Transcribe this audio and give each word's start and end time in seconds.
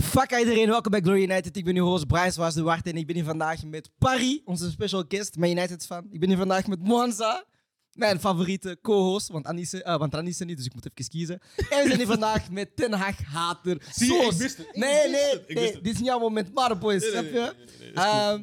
Fuck 0.00 0.38
iedereen, 0.38 0.68
welkom 0.68 0.90
bij 0.90 1.00
Glory 1.00 1.22
United. 1.22 1.56
Ik 1.56 1.64
ben 1.64 1.76
uw 1.76 1.84
host 1.84 2.06
Brian 2.06 2.32
Zwaas 2.32 2.54
de 2.54 2.62
Wart 2.62 2.86
en 2.86 2.96
ik 2.96 3.06
ben 3.06 3.14
hier 3.14 3.24
vandaag 3.24 3.64
met 3.64 3.90
Parry, 3.98 4.42
onze 4.44 4.70
special 4.70 5.04
guest, 5.08 5.36
mijn 5.36 5.56
United 5.56 5.86
fan. 5.86 6.06
Ik 6.10 6.20
ben 6.20 6.28
hier 6.28 6.38
vandaag 6.38 6.66
met 6.66 6.78
Monza, 6.82 7.44
mijn 7.92 8.20
favoriete 8.20 8.78
co-host, 8.82 9.28
want 9.28 9.46
Anisse, 9.46 9.82
eh, 9.82 9.98
want 9.98 10.22
niet, 10.22 10.38
dus 10.56 10.66
ik 10.66 10.74
moet 10.74 10.88
even 10.94 11.10
kiezen. 11.10 11.38
En 11.56 11.82
we 11.82 11.86
zijn 11.86 11.96
hier 11.96 12.06
vandaag 12.06 12.50
met 12.60 12.76
Ten 12.76 12.92
Hag 12.92 13.22
hater 13.24 13.82
Zie 13.92 14.06
je, 14.06 14.14
ik 14.14 14.22
Soos. 14.22 14.36
wist 14.36 14.56
het, 14.56 14.66
ik 14.66 14.76
Nee, 14.76 15.10
nee, 15.10 15.30
het, 15.30 15.54
nee, 15.54 15.72
dit 15.72 15.86
is 15.92 15.96
niet 15.98 16.06
jouw 16.06 16.18
moment, 16.18 16.54
maar 16.54 16.78
boys, 16.78 17.02
Nee, 17.02 17.24
je? 17.24 17.54
nee, 17.80 17.92
cool. 17.92 18.04
Ehm, 18.04 18.42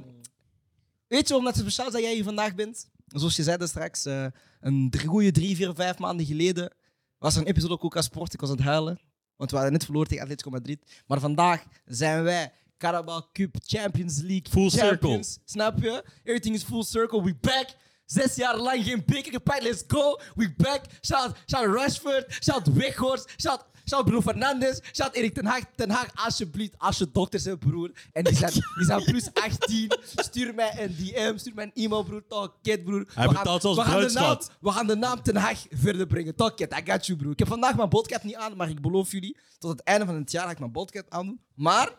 weet 1.07 1.27
je 1.27 1.35
omdat 1.35 1.54
het 1.54 1.61
speciaal 1.61 1.88
is 1.88 1.93
dat 1.93 2.01
jij 2.01 2.13
hier 2.13 2.23
vandaag 2.23 2.55
bent? 2.55 2.89
Zoals 3.07 3.35
je 3.35 3.43
zei 3.43 3.67
straks, 3.67 4.05
eh, 4.05 4.25
een 4.61 4.93
goede 5.05 5.31
drie, 5.31 5.55
vier, 5.55 5.73
vijf 5.75 5.97
maanden 5.97 6.25
geleden 6.25 6.75
was 7.17 7.35
er 7.35 7.41
een 7.41 7.47
episode 7.47 7.79
ook 7.81 7.97
aan 7.97 8.04
Sport. 8.04 8.33
Ik 8.33 8.39
was 8.39 8.49
aan 8.49 8.55
het 8.55 8.65
huilen, 8.65 8.99
want 9.38 9.50
we 9.52 9.55
hadden 9.55 9.73
net 9.73 9.84
verloren 9.86 10.07
tegen 10.07 10.23
Atletico 10.23 10.50
Madrid. 10.50 11.04
Maar 11.07 11.20
vandaag 11.20 11.63
zijn 11.86 12.23
wij 12.23 12.52
Carabao 12.77 13.21
Cup 13.33 13.56
Champions 13.65 14.21
League 14.21 14.50
Full 14.50 14.69
champions. 14.69 15.39
Snap 15.46 15.82
je? 15.82 16.04
Everything 16.23 16.56
is 16.56 16.64
full 16.64 16.83
circle. 16.83 17.23
We 17.23 17.36
back. 17.42 17.75
Zes 18.06 18.36
jaar 18.36 18.57
lang 18.57 18.83
geen 18.83 19.04
beker 19.06 19.32
gepakt. 19.32 19.64
Let's 19.64 19.83
go. 19.87 20.19
We 20.36 20.54
back. 20.57 20.82
Shout, 21.01 21.36
shout 21.46 21.75
Rashford. 21.75 22.37
Shout 22.43 22.68
Weghorst. 22.73 23.29
Shout, 23.37 23.65
shout 23.89 24.04
Bruno 24.05 24.21
Fernandes. 24.21 24.79
Shout 24.93 25.14
Erik 25.15 25.33
ten 25.33 25.46
Hag. 25.46 25.61
Ten 25.75 25.89
Hag, 25.89 26.07
alsjeblieft. 26.15 26.73
Als 26.78 26.97
je 26.97 27.10
dokters 27.11 27.46
hebt, 27.46 27.60
broer. 27.60 27.92
En 28.11 28.23
die 28.23 28.36
zijn, 28.36 28.51
die 28.51 28.86
zijn 28.86 29.04
plus 29.04 29.29
18. 29.33 29.92
Stuur 30.15 30.54
mij 30.56 30.83
een 30.83 30.96
DM. 30.96 31.37
Stuur 31.37 31.54
mij 31.56 31.64
een 31.73 31.83
e-mail, 31.83 32.03
broer. 32.03 32.23
Talk 32.28 32.56
kid, 32.61 32.83
broer. 32.83 33.06
Hij 33.14 33.28
We 33.28 33.33
betaalt 33.33 33.61
zelfs 33.61 33.78
we 33.78 33.83
gaan 33.83 34.00
de 34.00 34.06
naam, 34.06 34.14
bruidschat. 34.14 34.52
we 34.59 34.72
gaan 34.72 34.88
de 34.88 34.95
naam 34.95 35.22
Ten 35.22 35.36
Hag 35.36 35.66
verder 35.69 36.08
brengen. 36.08 36.36
Talk 36.36 36.58
kid, 36.58 36.73
I 36.73 36.92
got 36.92 37.06
you, 37.06 37.17
broer. 37.17 37.31
Ik 37.31 37.39
heb 37.39 37.47
vandaag 37.47 37.75
mijn 37.75 37.89
podcast 37.89 38.23
niet 38.23 38.36
aan, 38.36 38.56
maar 38.56 38.69
ik 38.69 38.81
beloof 38.81 39.11
jullie, 39.11 39.38
tot 39.59 39.72
het 39.72 39.81
einde 39.84 40.06
van 40.06 40.16
het 40.16 40.31
jaar 40.31 40.45
ga 40.45 40.52
ik 40.52 40.59
mijn 40.59 40.72
podcast 40.72 41.06
aandoen. 41.09 41.39
Maar 41.56 41.89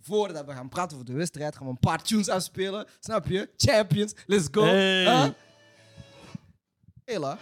voordat 0.00 0.46
we 0.46 0.52
gaan 0.52 0.68
praten 0.68 0.94
over 0.96 1.06
de 1.06 1.12
wedstrijd, 1.12 1.56
gaan 1.56 1.64
we 1.66 1.70
een 1.70 1.78
paar 1.78 2.02
tunes 2.02 2.28
afspelen. 2.28 2.86
Snap 3.00 3.26
je? 3.26 3.50
Champions, 3.56 4.12
let's 4.26 4.48
go. 4.50 4.62
Hey. 4.64 5.02
Huh? 5.04 5.28
Hela. 7.04 7.38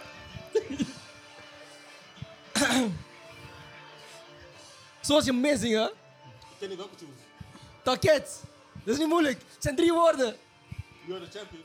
Zoals 5.01 5.25
je 5.25 5.33
meezingen. 5.33 5.87
Ik 5.87 6.57
ken 6.59 6.69
niet 6.69 6.77
welke 6.77 6.95
tune. 6.95 7.11
Taket. 7.83 8.43
Dat 8.83 8.93
is 8.93 8.97
niet 8.99 9.07
moeilijk. 9.07 9.37
Het 9.53 9.63
zijn 9.63 9.75
drie 9.75 9.93
woorden. 9.93 10.35
You're 11.05 11.27
the 11.27 11.37
champion. 11.37 11.63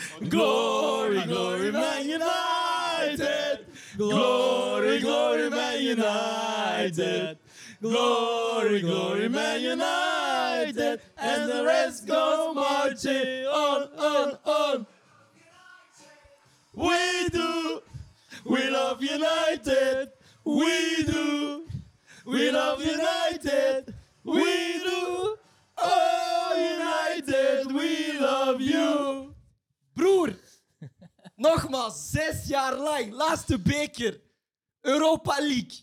Glory, 0.30 1.20
glory, 1.20 1.70
Man 1.70 2.02
United. 2.08 3.64
Glory, 3.96 5.00
glory, 5.00 5.48
Man 5.48 5.80
United. 5.82 7.36
Glory, 7.80 8.80
glory, 8.80 9.28
Man 9.28 9.60
United. 9.60 11.00
And 11.16 11.50
the 11.50 11.62
rest 11.64 12.06
goes 12.06 12.54
marching 12.54 13.46
on, 13.46 13.88
on, 13.98 14.38
on. 14.44 14.86
We 16.74 17.28
do. 17.30 17.82
We 18.44 18.70
love 18.70 19.02
United. 19.02 20.12
We 20.58 21.04
do. 21.06 21.66
We 22.24 22.50
love 22.50 22.82
United. 22.82 23.94
We 24.22 24.80
do. 24.84 25.36
Oh, 25.82 26.52
United, 26.56 27.72
we 27.72 28.18
love 28.20 28.60
you. 28.60 29.34
Broer, 29.94 30.36
nogmaals, 31.36 32.10
zes 32.10 32.46
jaar 32.46 32.76
lang, 32.76 33.12
laatste 33.12 33.58
beker, 33.58 34.20
Europa 34.80 35.36
League. 35.38 35.78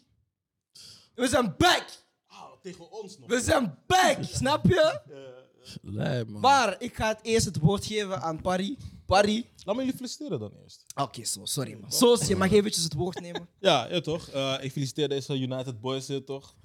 We 1.16 1.28
zijn 1.28 1.56
back. 1.58 1.86
Ah, 2.28 2.44
tegen 2.62 2.92
ons 2.92 3.18
nog. 3.18 3.30
We 3.30 3.42
zijn 3.42 3.78
back, 3.88 4.18
snap 4.22 4.66
je? 4.66 5.02
Lijp, 5.82 6.28
man. 6.28 6.42
Maar 6.42 6.76
ik 6.82 6.96
ga 6.96 7.08
het 7.08 7.20
eerst 7.22 7.46
het 7.46 7.58
woord 7.58 7.86
geven 7.86 8.22
aan 8.22 8.42
Paris. 8.42 8.76
Paris. 9.08 9.44
Laat 9.64 9.76
me 9.76 9.82
jullie 9.82 9.96
feliciteren 9.98 10.40
dan 10.40 10.52
eerst. 10.64 10.86
Oké, 10.96 11.24
zo, 11.26 11.46
sorry 11.46 11.78
man. 11.82 11.92
Soos, 11.92 12.28
je 12.28 12.36
mag 12.36 12.52
eventjes 12.52 12.84
het 12.84 12.94
woord 12.94 13.20
nemen. 13.22 13.48
Ja, 13.60 13.88
ja 13.90 14.00
toch. 14.02 14.30
Eh, 14.30 14.58
ik 14.62 14.72
feliciteer 14.72 15.10
deze 15.10 15.40
United 15.40 15.82
Boys 15.82 16.08
hier 16.08 16.24
toch. 16.24 16.56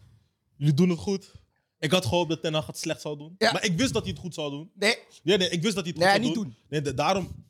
Jullie 0.57 0.75
doen 0.75 0.89
het 0.89 0.99
goed. 0.99 1.33
Ik 1.79 1.91
had 1.91 2.05
gehoopt 2.07 2.29
dat 2.29 2.41
Ten 2.43 2.55
Hag 2.55 2.67
het 2.67 2.79
slecht 2.79 3.01
zou 3.01 3.19
doen. 3.19 3.35
Ja. 3.39 3.53
Maar 3.53 3.65
ik 3.65 3.77
wist 3.77 3.93
dat 3.93 4.03
hij 4.03 4.11
het 4.11 4.21
goed 4.21 4.35
zou 4.35 4.51
doen. 4.51 4.71
Nee, 4.75 4.97
Nee, 5.23 5.37
nee, 5.37 5.49
ik 5.49 5.63
wist 5.63 5.75
dat 5.75 5.85
hij 5.85 5.93
het 5.97 6.03
Nee, 6.03 6.11
goed 6.13 6.17
zou 6.25 6.27
niet 6.27 6.35
doen. 6.35 6.45
doen. 6.45 6.55
Nee, 6.69 6.81
da- 6.83 6.93
daarom, 6.93 7.45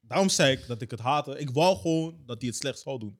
daarom 0.00 0.28
zei 0.28 0.52
ik 0.56 0.66
dat 0.66 0.82
ik 0.82 0.90
het 0.90 1.00
haatte. 1.00 1.38
Ik 1.38 1.50
wou 1.50 1.76
gewoon 1.76 2.22
dat 2.26 2.38
hij 2.40 2.48
het 2.48 2.56
slecht 2.58 2.78
zou 2.78 2.98
doen. 2.98 3.18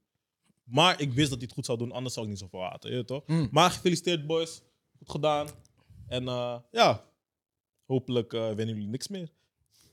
Maar 0.64 1.00
ik 1.00 1.12
wist 1.12 1.28
dat 1.28 1.38
hij 1.38 1.46
het 1.46 1.52
goed 1.56 1.66
zou 1.66 1.78
doen, 1.78 1.92
anders 1.92 2.14
zou 2.14 2.26
ik 2.26 2.32
niet 2.32 2.40
zoveel 2.40 2.60
haten. 2.62 2.96
Je 2.96 3.04
toch? 3.04 3.26
Mm. 3.26 3.48
Maar 3.50 3.70
gefeliciteerd, 3.70 4.26
boys. 4.26 4.60
Goed 4.98 5.10
gedaan. 5.10 5.48
En 6.06 6.28
eh, 6.28 6.56
ja, 6.70 7.04
hopelijk 7.86 8.32
eh 8.32 8.46
winnen 8.46 8.74
jullie 8.74 8.88
niks 8.90 9.08
meer. 9.08 9.28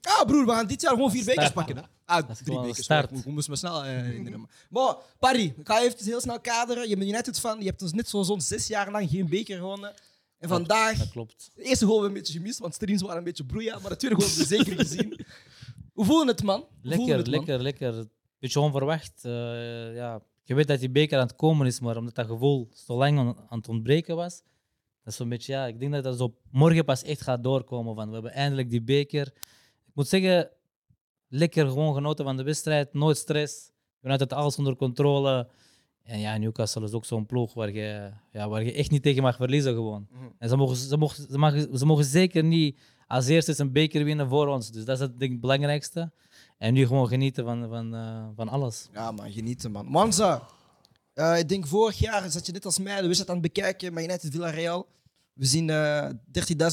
Ah 0.05 0.25
broer, 0.25 0.45
we 0.45 0.51
gaan 0.51 0.67
dit 0.67 0.81
jaar 0.81 0.91
gewoon 0.93 1.11
vier 1.11 1.25
bekers 1.25 1.51
pakken. 1.51 1.75
Hè? 1.77 1.81
Ah, 2.05 2.17
is 2.29 2.35
drie 2.35 2.45
gewoon 2.45 2.61
bekers. 2.61 2.83
start. 2.83 3.11
Ik 3.11 3.25
moest 3.25 3.49
me 3.49 3.55
snel 3.55 3.83
eh, 3.83 3.89
herinneren. 3.91 4.47
Maar 4.69 4.95
Paris, 5.19 5.45
ik 5.45 5.67
ga 5.67 5.81
even 5.81 6.05
heel 6.05 6.21
snel 6.21 6.39
kaderen. 6.39 6.89
Je 6.89 6.97
bent 6.97 7.09
United 7.09 7.39
fan, 7.39 7.59
je 7.59 7.66
hebt 7.66 7.81
ons 7.81 7.93
net 7.93 8.09
zo 8.09 8.23
zo'n 8.23 8.41
zes 8.41 8.67
jaar 8.67 8.91
lang 8.91 9.09
geen 9.09 9.29
beker 9.29 9.57
gewonnen. 9.57 9.93
En 10.38 10.49
vandaag 10.49 10.97
Dat 10.97 11.09
klopt. 11.11 11.51
De 11.55 11.63
eerste 11.63 11.85
goal 11.85 12.01
hebben 12.01 12.13
we 12.13 12.17
een 12.17 12.23
beetje 12.23 12.39
gemist, 12.39 12.59
want 12.59 12.73
streams 12.73 13.01
waren 13.01 13.17
een 13.17 13.23
beetje 13.23 13.45
broeia. 13.45 13.79
Maar 13.79 13.89
de 13.89 13.95
tweede 13.97 14.16
goal 14.17 14.27
hebben 14.29 14.47
we 14.49 14.55
zeker 14.55 14.75
gezien. 14.77 15.25
Hoe 15.93 16.05
voelde 16.05 16.31
het, 16.31 16.43
man? 16.43 16.59
Hoe 16.59 16.67
voelde 16.81 16.89
Lekker, 16.89 17.17
het, 17.17 17.25
man? 17.25 17.35
lekker, 17.35 17.61
lekker. 17.61 18.05
Beetje 18.39 18.59
onverwacht. 18.59 19.25
eh, 19.25 19.95
ja. 19.95 20.22
Je 20.43 20.55
weet 20.55 20.67
dat 20.67 20.79
die 20.79 20.89
beker 20.89 21.19
aan 21.19 21.27
het 21.27 21.35
komen 21.35 21.67
is, 21.67 21.79
maar 21.79 21.97
omdat 21.97 22.16
dat 22.16 22.25
gevoel 22.27 22.69
zo 22.73 22.97
lang 22.97 23.19
aan, 23.19 23.35
aan 23.49 23.57
het 23.57 23.67
ontbreken 23.67 24.16
was, 24.16 24.41
dat 25.03 25.13
is 25.13 25.16
zo'n 25.16 25.29
beetje, 25.29 25.53
ja, 25.53 25.66
ik 25.67 25.79
denk 25.79 25.91
dat 25.93 26.03
dat 26.03 26.17
zo 26.17 26.35
morgen 26.51 26.85
pas 26.85 27.03
echt 27.03 27.22
gaat 27.22 27.43
doorkomen. 27.43 27.95
Van, 27.95 28.07
we 28.07 28.13
hebben 28.13 28.31
eindelijk 28.33 28.69
die 28.69 28.81
beker. 28.81 29.33
Ik 29.95 30.01
moet 30.01 30.09
zeggen, 30.09 30.50
lekker 31.28 31.67
gewoon 31.67 31.94
genoten 31.94 32.25
van 32.25 32.38
de 32.38 32.44
wedstrijd, 32.44 32.94
nooit 32.94 33.17
stress. 33.17 33.72
United 34.01 34.33
alles 34.33 34.57
onder 34.57 34.75
controle. 34.75 35.50
En 36.03 36.19
ja, 36.19 36.38
Newcastle 36.38 36.83
is 36.83 36.91
ook 36.91 37.06
zo'n 37.06 37.25
ploeg 37.25 37.53
waar 37.53 37.72
je, 37.72 38.11
ja, 38.31 38.50
waar 38.50 38.63
je 38.63 38.73
echt 38.73 38.91
niet 38.91 39.03
tegen 39.03 39.23
mag 39.23 39.35
verliezen 39.35 39.73
gewoon. 39.73 40.07
Mhm. 40.11 40.23
En 40.38 40.50
ze 40.50 40.55
mogen, 40.55 40.75
ze, 40.75 40.97
mogen, 40.97 41.28
ze, 41.31 41.38
mogen, 41.38 41.78
ze 41.78 41.85
mogen 41.85 42.05
zeker 42.05 42.44
niet 42.44 42.79
als 43.07 43.28
eerste 43.28 43.53
een 43.57 43.72
beker 43.72 44.03
winnen 44.03 44.29
voor 44.29 44.47
ons. 44.47 44.72
Dus 44.72 44.85
dat 44.85 44.95
is 44.95 45.01
het 45.01 45.09
denk 45.09 45.22
ik, 45.22 45.31
het 45.31 45.39
belangrijkste. 45.39 46.11
En 46.57 46.73
nu 46.73 46.88
gewoon 46.88 47.07
genieten 47.07 47.45
van, 47.45 47.69
van, 47.69 47.95
eh, 47.95 48.28
van 48.35 48.50
alles. 48.50 48.89
Ja, 48.94 49.11
man, 49.11 49.31
genieten, 49.31 49.72
man. 49.72 49.85
Manza, 49.85 50.47
eh, 51.13 51.39
ik 51.39 51.50
denk 51.50 51.67
vorig 51.67 52.00
jaar 52.00 52.29
zat 52.29 52.45
je 52.45 52.51
net 52.51 52.66
als 52.66 52.79
mij 52.79 52.95
de 52.95 53.01
wedstrijd 53.01 53.29
aan 53.29 53.44
het 53.44 53.53
bekijken 53.53 53.94
met 53.94 54.03
United 54.03 54.31
Villarreal. 54.31 54.88
We 55.35 55.46
zien 55.46 55.69
eh 55.69 56.09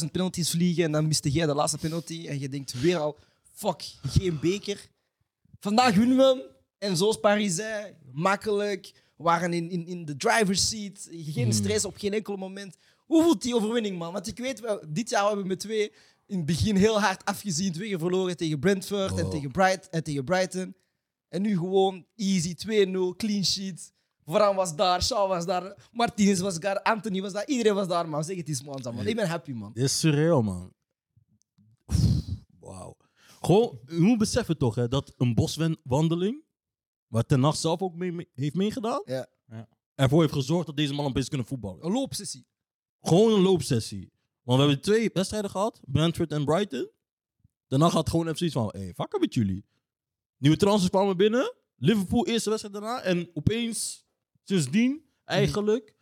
30.000 0.03 0.11
penalties 0.12 0.50
vliegen 0.50 0.84
en 0.84 0.93
dan 0.93 1.06
miste 1.06 1.31
jij 1.31 1.47
de 1.47 1.55
laatste 1.55 1.78
penalty. 1.78 2.27
En 2.28 2.39
je 2.39 2.49
denkt 2.49 2.81
weer 2.81 2.97
al, 2.99 3.19
fuck, 3.53 3.83
geen 4.03 4.39
beker. 4.41 4.89
Vandaag 5.61 5.95
winnen 5.95 6.17
we 6.17 6.23
hem. 6.23 6.41
En 6.78 6.97
zoals 6.97 7.21
Paris 7.21 7.55
zei, 7.55 7.95
makkelijk. 8.12 8.93
We 9.17 9.23
waren 9.25 9.53
in, 9.53 9.71
in, 9.71 9.87
in 9.87 10.05
de 10.05 10.17
driver's 10.17 10.69
seat. 10.69 11.09
Geen 11.11 11.53
stress 11.53 11.84
op 11.84 11.97
geen 11.97 12.12
enkel 12.12 12.37
moment. 12.37 12.77
Hoe 13.06 13.23
voelt 13.23 13.43
die 13.43 13.55
overwinning, 13.55 13.99
man? 13.99 14.12
Want 14.12 14.27
ik 14.27 14.39
weet, 14.39 14.61
wel, 14.61 14.81
dit 14.89 15.11
jaar 15.11 15.25
hebben 15.25 15.43
we 15.43 15.49
met 15.49 15.61
twee 15.61 15.93
in 16.27 16.37
het 16.37 16.47
begin 16.47 16.77
heel 16.77 17.00
hard 17.00 17.25
afgezien. 17.25 17.73
Twee 17.73 17.89
keer 17.89 17.99
verloren 17.99 18.37
tegen 18.37 18.59
Brentford 18.59 19.19
en, 19.19 19.25
Oh. 19.25 19.31
tegen 19.31 19.50
Bright, 19.50 19.89
en 19.89 20.03
tegen 20.03 20.25
Brighton. 20.25 20.75
En 21.29 21.43
nu 21.43 21.56
gewoon 21.56 22.06
easy, 22.17 22.55
2-0, 22.55 23.17
clean 23.17 23.44
sheet. 23.44 23.92
Varane 24.25 24.55
was 24.56 24.77
daar, 24.77 25.03
Shaw 25.03 25.28
was 25.28 25.47
daar, 25.47 25.88
Martinez 25.93 26.41
was 26.41 26.59
daar, 26.60 26.83
Anthony 26.83 27.21
was 27.21 27.33
daar. 27.33 27.47
Iedereen 27.47 27.75
was 27.75 27.88
daar, 27.88 28.09
man. 28.09 28.25
Zeg 28.25 28.37
het 28.37 28.49
eens, 28.49 28.62
man. 28.62 28.81
man. 28.94 29.06
Ik 29.06 29.16
ben 29.16 29.28
happy, 29.28 29.53
man. 29.53 29.72
Dit 29.72 29.84
is 29.84 29.99
surreal, 29.99 30.43
man. 30.43 30.72
Wauw. 32.61 32.97
Gewoon, 33.41 33.78
je 33.87 34.00
moet 34.00 34.19
beseffen 34.19 34.59
toch, 34.59 34.75
hè, 34.75 34.88
dat 34.88 35.15
een 35.16 35.34
boswandeling, 35.34 36.44
waar 37.06 37.25
Ten 37.27 37.43
Hag 37.43 37.56
zelf 37.56 37.81
ook 37.82 37.94
mee, 37.94 38.12
mee- 38.12 38.28
heeft 38.34 38.55
meegedaan, 38.55 39.03
Ja. 39.05 39.27
Ja. 39.47 39.69
ervoor 39.94 40.21
heeft 40.21 40.32
gezorgd 40.32 40.66
dat 40.66 40.77
deze 40.77 40.94
man 40.94 41.06
opeens 41.06 41.28
kunnen 41.28 41.47
voetballen. 41.47 41.84
Een 41.87 41.93
loopsessie. 41.93 42.47
Gewoon 43.00 43.32
een 43.32 43.41
loopsessie. 43.41 44.12
Want 44.43 44.61
we 44.61 44.64
hebben 44.67 44.82
twee 44.85 45.11
wedstrijden 45.12 45.50
gehad, 45.50 45.81
Brentford 45.87 46.32
en 46.32 46.44
Brighton. 46.44 46.91
Daarna 47.69 47.88
gaat 47.88 48.11
gewoon 48.11 48.25
even 48.26 48.38
zoiets 48.38 48.56
van, 48.56 48.69
hé, 48.73 48.79
hey, 48.85 48.94
fuck 48.94 49.20
met 49.20 49.35
jullie. 49.35 49.64
Nieuwe 50.37 50.56
transfers 50.56 50.91
kwamen 50.91 51.17
binnen, 51.17 51.55
Liverpool 51.76 52.26
eerste 52.26 52.49
wedstrijd 52.49 52.75
daarna, 52.75 53.00
en 53.00 53.31
opeens, 53.35 54.01
sindsdien, 54.52 55.02
eigenlijk, 55.25 55.94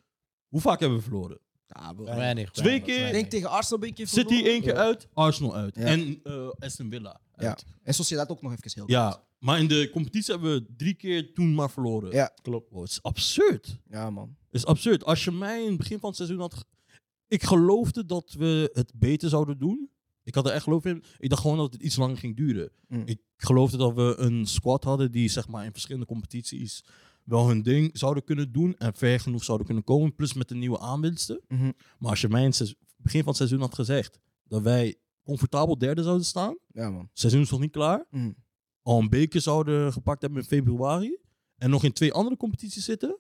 hoe 0.49 0.61
vaak 0.61 0.81
hebben 0.81 0.99
we 0.99 1.05
verloren? 1.05 1.39
Ja. 1.67 1.95
Weinig. 1.97 2.51
Twee 2.51 2.67
weinig, 2.67 2.87
keer- 2.87 2.95
weinig. 2.97 3.13
denk 3.21 3.31
tegen 3.31 3.51
Arsenal 3.51 3.79
ben 3.79 3.89
ik 3.89 3.99
even 3.99 4.13
City 4.13 4.45
één 4.45 4.61
keer 4.61 4.77
uit, 4.77 5.09
Arsenal 5.15 5.55
uit. 5.57 5.77
Ja. 5.77 5.83
En 5.85 6.21
eh, 6.23 6.49
Aston 6.59 6.91
Villa 6.91 7.21
Ja. 7.37 7.49
uit. 7.49 7.65
En 7.83 7.95
Sociedad 7.95 8.29
ook 8.31 8.43
nog 8.43 8.53
even 8.53 8.71
heel 8.75 8.85
Ja, 8.87 9.25
maar 9.39 9.59
in 9.59 9.69
de 9.69 9.89
competitie 9.93 10.35
hebben 10.35 10.53
we 10.53 10.67
drie 10.77 10.95
keer 10.95 11.33
toen 11.35 11.55
maar 11.55 11.71
verloren. 11.71 12.13
Ja. 12.13 12.33
Klopt. 12.43 12.71
Wow, 12.71 12.81
het 12.83 12.91
is 12.91 13.03
absurd. 13.03 13.79
Ja, 13.91 14.11
man. 14.11 14.37
Het 14.47 14.55
is 14.61 14.67
absurd. 14.67 15.05
Als 15.05 15.25
je 15.25 15.31
mij 15.31 15.63
in 15.63 15.69
het 15.69 15.77
begin 15.79 15.99
van 15.99 16.09
het 16.09 16.17
seizoen 16.19 16.39
had... 16.41 16.65
Ik 17.29 17.43
geloofde 17.43 18.05
dat 18.07 18.33
we 18.39 18.71
het 18.73 18.93
beter 18.95 19.29
zouden 19.29 19.59
doen. 19.59 19.91
Ik 20.23 20.35
had 20.35 20.47
er 20.47 20.53
echt 20.53 20.63
geloof 20.63 20.85
in. 20.85 21.05
Ik 21.19 21.29
dacht 21.29 21.41
gewoon 21.43 21.57
dat 21.57 21.73
het 21.73 21.83
iets 21.83 21.97
langer 21.97 22.17
ging 22.17 22.37
duren. 22.37 22.71
Mm. 22.89 23.03
Ik 23.07 23.19
geloofde 23.37 23.77
dat 23.77 23.95
we 23.95 24.15
een 24.19 24.47
squad 24.47 24.85
hadden 24.85 25.13
die 25.13 25.29
zeg 25.29 25.49
maar 25.49 25.65
in 25.65 25.73
verschillende 25.73 26.07
competities 26.07 26.85
wel 27.25 27.49
hun 27.49 27.63
ding 27.63 27.91
zouden 27.99 28.25
kunnen 28.25 28.53
doen 28.53 28.75
en 28.77 28.95
ver 28.95 29.21
genoeg 29.21 29.45
zouden 29.45 29.67
kunnen 29.67 29.85
komen. 29.85 30.15
Plus 30.15 30.33
met 30.35 30.49
de 30.49 30.55
nieuwe 30.55 30.79
aanwinsten. 30.79 31.41
Mhm. 31.49 31.71
Maar 31.99 32.11
als 32.11 32.21
je 32.21 32.29
mij 32.29 32.43
in 32.45 32.49
het 32.59 32.75
begin 32.97 33.21
van 33.21 33.29
het 33.29 33.37
seizoen 33.37 33.61
had 33.61 33.75
gezegd 33.75 34.19
dat 34.45 34.63
wij 34.63 34.97
comfortabel 35.25 35.79
derde 35.79 36.03
zouden 36.03 36.27
staan, 36.27 36.59
Ja, 36.73 36.91
man. 36.91 37.01
het 37.01 37.19
seizoen 37.19 37.41
is 37.43 37.51
nog 37.51 37.61
niet 37.61 37.71
klaar, 37.73 38.07
Mhm. 38.11 38.31
al 38.83 38.99
een 38.99 39.09
beker 39.09 39.41
zouden 39.41 39.93
gepakt 39.93 40.21
hebben 40.23 40.41
in 40.41 40.47
februari 40.49 41.19
en 41.57 41.71
nog 41.71 41.85
in 41.85 41.93
twee 41.93 42.13
andere 42.13 42.37
competities 42.37 42.85
zitten, 42.85 43.19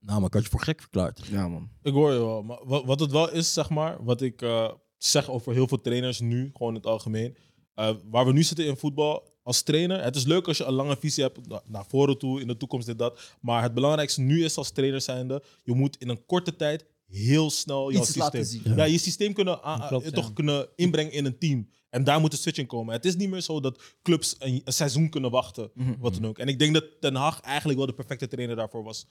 nou, 0.00 0.18
maar 0.18 0.28
ik 0.28 0.34
had 0.34 0.42
je 0.42 0.48
voor 0.50 0.60
gek 0.60 0.80
verklaard. 0.80 1.26
Ja, 1.26 1.48
man. 1.48 1.70
Ik 1.82 1.92
hoor 1.92 2.12
je 2.12 2.18
wel. 2.18 2.42
Maar 2.42 2.60
wat, 2.66 2.84
wat 2.84 3.00
het 3.00 3.10
wel 3.10 3.30
is, 3.30 3.52
zeg 3.52 3.70
maar, 3.70 4.04
wat 4.04 4.20
ik 4.20 4.42
eh, 4.42 4.72
zeg 4.98 5.30
over 5.30 5.52
heel 5.52 5.68
veel 5.68 5.80
trainers 5.80 6.20
nu, 6.20 6.50
gewoon 6.52 6.68
in 6.68 6.78
het 6.78 6.86
algemeen. 6.86 7.36
eh, 7.74 7.94
waar 8.10 8.26
we 8.26 8.32
nu 8.32 8.42
zitten 8.42 8.66
in 8.66 8.76
voetbal, 8.76 9.33
als 9.44 9.62
trainer, 9.62 10.02
het 10.02 10.16
is 10.16 10.24
leuk 10.24 10.46
als 10.48 10.56
je 10.56 10.64
een 10.64 10.72
lange 10.72 10.96
visie 10.96 11.22
hebt 11.22 11.48
na- 11.48 11.62
naar 11.66 11.84
voren 11.88 12.18
toe, 12.18 12.40
in 12.40 12.46
de 12.46 12.56
toekomst 12.56 12.86
dit, 12.86 12.98
dat. 12.98 13.20
Maar 13.40 13.62
het 13.62 13.74
belangrijkste 13.74 14.20
nu 14.20 14.44
is 14.44 14.56
als 14.56 14.70
trainer 14.70 15.00
zijnde, 15.00 15.42
je 15.64 15.72
moet 15.74 15.96
in 15.98 16.08
een 16.08 16.26
korte 16.26 16.56
tijd 16.56 16.84
heel 17.06 17.50
snel 17.50 17.90
jouw 17.92 18.00
Iets 18.00 18.12
systeem, 18.12 18.22
laten 18.24 18.44
zien. 18.46 18.62
Ja. 18.76 18.84
je 18.84 18.98
systeem 18.98 19.32
kunnen, 19.32 19.60
Klopt, 19.88 20.14
toch 20.14 20.32
kunnen 20.32 20.68
inbrengen 20.76 21.12
in 21.12 21.24
een 21.24 21.38
team. 21.38 21.68
En 21.90 22.04
daar 22.04 22.20
moet 22.20 22.32
een 22.32 22.38
switch 22.38 22.58
in 22.58 22.66
komen. 22.66 22.94
Het 22.94 23.04
is 23.04 23.16
niet 23.16 23.30
meer 23.30 23.40
zo 23.40 23.60
dat 23.60 23.82
clubs 24.02 24.36
een, 24.38 24.60
een 24.64 24.72
seizoen 24.72 25.08
kunnen 25.08 25.30
wachten, 25.30 25.70
Mhm. 25.74 25.94
wat 25.98 26.14
dan 26.14 26.26
ook. 26.26 26.38
En 26.38 26.48
ik 26.48 26.58
denk 26.58 26.74
dat 26.74 26.84
Ten 27.00 27.14
Hag 27.14 27.40
eigenlijk 27.40 27.78
wel 27.78 27.86
de 27.88 27.94
perfecte 27.94 28.28
trainer 28.28 28.56
daarvoor 28.56 28.82
was. 28.84 29.06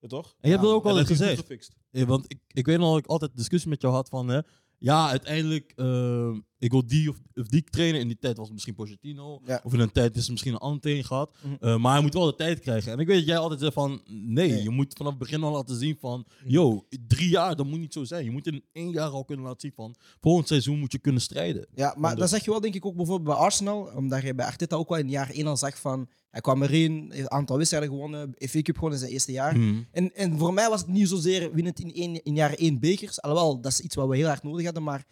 Ja, 0.00 0.08
toch? 0.08 0.26
En 0.26 0.48
je 0.48 0.56
hebt 0.56 0.62
dat 0.62 0.72
ook 0.72 0.84
al 0.84 1.04
gezegd. 1.04 1.48
Eh, 1.90 2.02
Want 2.02 2.24
ik, 2.28 2.38
ik 2.48 2.66
weet 2.66 2.78
nog 2.78 2.88
dat 2.90 2.98
ik 2.98 3.06
altijd 3.06 3.30
discussie 3.36 3.70
met 3.70 3.80
jou 3.80 3.94
had 3.94 4.08
van... 4.08 4.28
Hè, 4.28 4.40
ja, 4.78 5.08
uiteindelijk, 5.08 5.72
eh, 5.76 6.30
ik 6.58 6.70
wil 6.70 6.86
die 6.86 7.08
of, 7.08 7.16
of 7.34 7.46
die 7.48 7.64
trainen. 7.64 8.00
In 8.00 8.06
die 8.08 8.18
tijd 8.18 8.36
was 8.36 8.44
het 8.44 8.52
misschien 8.54 8.74
Pochettino. 8.74 9.40
Ja. 9.44 9.60
Of 9.64 9.72
in 9.72 9.80
een 9.80 9.92
tijd 9.92 10.14
is 10.14 10.20
het 10.22 10.30
misschien 10.30 10.52
een 10.52 10.58
andere 10.58 10.80
trainer 10.80 11.04
gehad. 11.04 11.36
Mhm. 11.42 11.54
Eh, 11.60 11.76
maar 11.76 11.92
hij 11.92 12.02
moet 12.02 12.14
wel 12.14 12.26
de 12.26 12.34
tijd 12.34 12.60
krijgen. 12.60 12.92
En 12.92 12.98
ik 12.98 13.06
weet 13.06 13.16
dat 13.18 13.26
jij 13.26 13.38
altijd 13.38 13.60
zegt 13.60 13.72
van... 13.72 14.00
Nee, 14.08 14.50
Nee. 14.50 14.62
je 14.62 14.70
moet 14.70 14.92
vanaf 14.96 15.12
het 15.12 15.20
begin 15.20 15.42
al 15.42 15.52
laten 15.52 15.76
zien 15.76 15.96
van... 16.00 16.26
Yo, 16.46 16.86
drie 17.06 17.28
jaar, 17.28 17.56
dat 17.56 17.66
moet 17.66 17.78
niet 17.78 17.92
zo 17.92 18.04
zijn. 18.04 18.24
Je 18.24 18.30
moet 18.30 18.46
in 18.46 18.64
één 18.72 18.90
jaar 18.90 19.08
al 19.08 19.24
kunnen 19.24 19.44
laten 19.44 19.60
zien 19.60 19.72
van... 19.74 19.94
Volgend 20.20 20.48
seizoen 20.48 20.78
moet 20.78 20.92
je 20.92 20.98
kunnen 20.98 21.20
strijden. 21.22 21.66
Ja, 21.74 21.94
maar 21.98 22.14
de- 22.14 22.20
dat 22.20 22.28
zeg 22.28 22.44
je 22.44 22.50
wel 22.50 22.60
denk 22.60 22.74
ik 22.74 22.86
ook 22.86 22.96
bijvoorbeeld 22.96 23.28
bij 23.36 23.44
Arsenal. 23.44 23.90
Omdat 23.94 24.22
je 24.22 24.34
bij 24.34 24.46
Arteta 24.46 24.76
ook 24.76 24.88
wel 24.88 24.98
in 24.98 25.08
jaar 25.08 25.30
1 25.30 25.46
al 25.46 25.56
zag 25.56 25.78
van... 25.80 26.08
Hij 26.30 26.40
kwam 26.44 26.62
erin, 26.62 27.12
een 27.14 27.30
aantal 27.30 27.56
wedstrijden 27.56 27.88
gewonnen, 27.90 28.34
FA 28.38 28.62
Cup 28.62 28.74
gewonnen 28.74 28.92
in 28.92 28.98
zijn 29.04 29.12
eerste 29.12 29.32
jaar. 29.32 29.58
Mhm. 29.58 29.82
En, 29.92 30.14
en 30.14 30.38
voor 30.38 30.54
mij 30.54 30.68
was 30.68 30.80
het 30.80 30.88
niet 30.88 31.08
zozeer 31.08 31.52
winnend 31.52 31.80
in, 31.80 31.92
één, 31.94 32.22
in 32.24 32.34
jaar 32.34 32.52
één 32.52 32.78
bekers. 32.80 33.22
Alhoewel, 33.22 33.60
dat 33.60 33.72
is 33.72 33.80
iets 33.80 33.94
wat 33.94 34.08
we 34.08 34.16
heel 34.16 34.26
hard 34.26 34.42
nodig 34.42 34.64
hadden. 34.64 34.82
Maar 34.82 35.04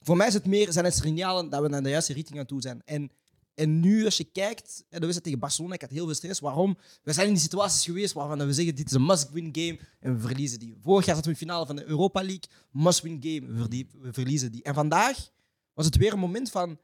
voor 0.00 0.16
mij 0.16 0.26
is 0.26 0.34
het 0.34 0.46
meer, 0.46 0.72
zijn 0.72 0.84
het 0.84 0.94
signalen 0.94 1.50
dat 1.50 1.62
we 1.62 1.68
naar 1.68 1.82
de 1.82 1.88
juiste 1.88 2.12
richting 2.12 2.38
aan 2.38 2.46
toe 2.46 2.60
zijn. 2.60 2.82
En, 2.84 3.10
en 3.54 3.80
nu, 3.80 4.04
als 4.04 4.16
je 4.16 4.24
kijkt, 4.24 4.76
de 4.76 4.86
wedstrijd 4.88 5.22
tegen 5.22 5.38
Barcelona, 5.38 5.74
ik 5.74 5.80
had 5.80 5.90
heel 5.90 6.04
veel 6.04 6.14
stress. 6.14 6.40
Waarom? 6.40 6.78
We 7.02 7.12
zijn 7.12 7.26
in 7.26 7.32
die 7.32 7.42
situaties 7.42 7.84
geweest 7.84 8.12
waarvan 8.12 8.46
we 8.46 8.52
zeggen, 8.52 8.74
dit 8.74 8.86
is 8.86 8.92
een 8.92 9.06
must-win 9.06 9.48
game 9.52 9.78
en 10.00 10.14
we 10.14 10.20
verliezen 10.20 10.58
die. 10.58 10.76
Vorig 10.82 11.06
jaar 11.06 11.16
zaten 11.16 11.32
we 11.32 11.38
in 11.38 11.46
de 11.46 11.50
finale 11.50 11.66
van 11.66 11.76
de 11.76 11.84
Europa 11.84 12.20
League, 12.20 12.44
must-win 12.70 13.18
game, 13.20 13.68
we, 13.68 13.86
we 14.00 14.12
verliezen 14.12 14.52
die. 14.52 14.62
En 14.62 14.74
vandaag 14.74 15.30
was 15.74 15.86
het 15.86 15.96
weer 15.96 16.12
een 16.12 16.18
moment 16.18 16.50
van, 16.50 16.78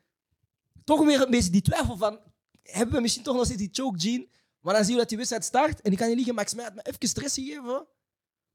toch 0.84 1.04
weer 1.04 1.20
een 1.20 1.30
beetje 1.30 1.50
die 1.50 1.62
twijfel 1.62 1.96
van, 1.96 2.18
hebben 2.62 2.94
we 2.94 3.00
misschien 3.00 3.24
toch 3.24 3.36
nog 3.36 3.44
steeds 3.44 3.60
die 3.60 3.68
choke 3.72 4.00
gene? 4.00 4.28
Maar 4.60 4.74
dan 4.74 4.84
zie 4.84 4.92
je 4.92 4.98
dat 4.98 5.08
die 5.08 5.16
wedstrijd 5.16 5.44
start 5.44 5.80
en 5.80 5.92
ik 5.92 5.98
kan 5.98 6.06
niet 6.06 6.16
liegen, 6.16 6.34
Max 6.34 6.54
mij 6.54 6.70
me 6.74 6.82
even 6.82 7.08
stress 7.08 7.34
gegeven. 7.34 7.86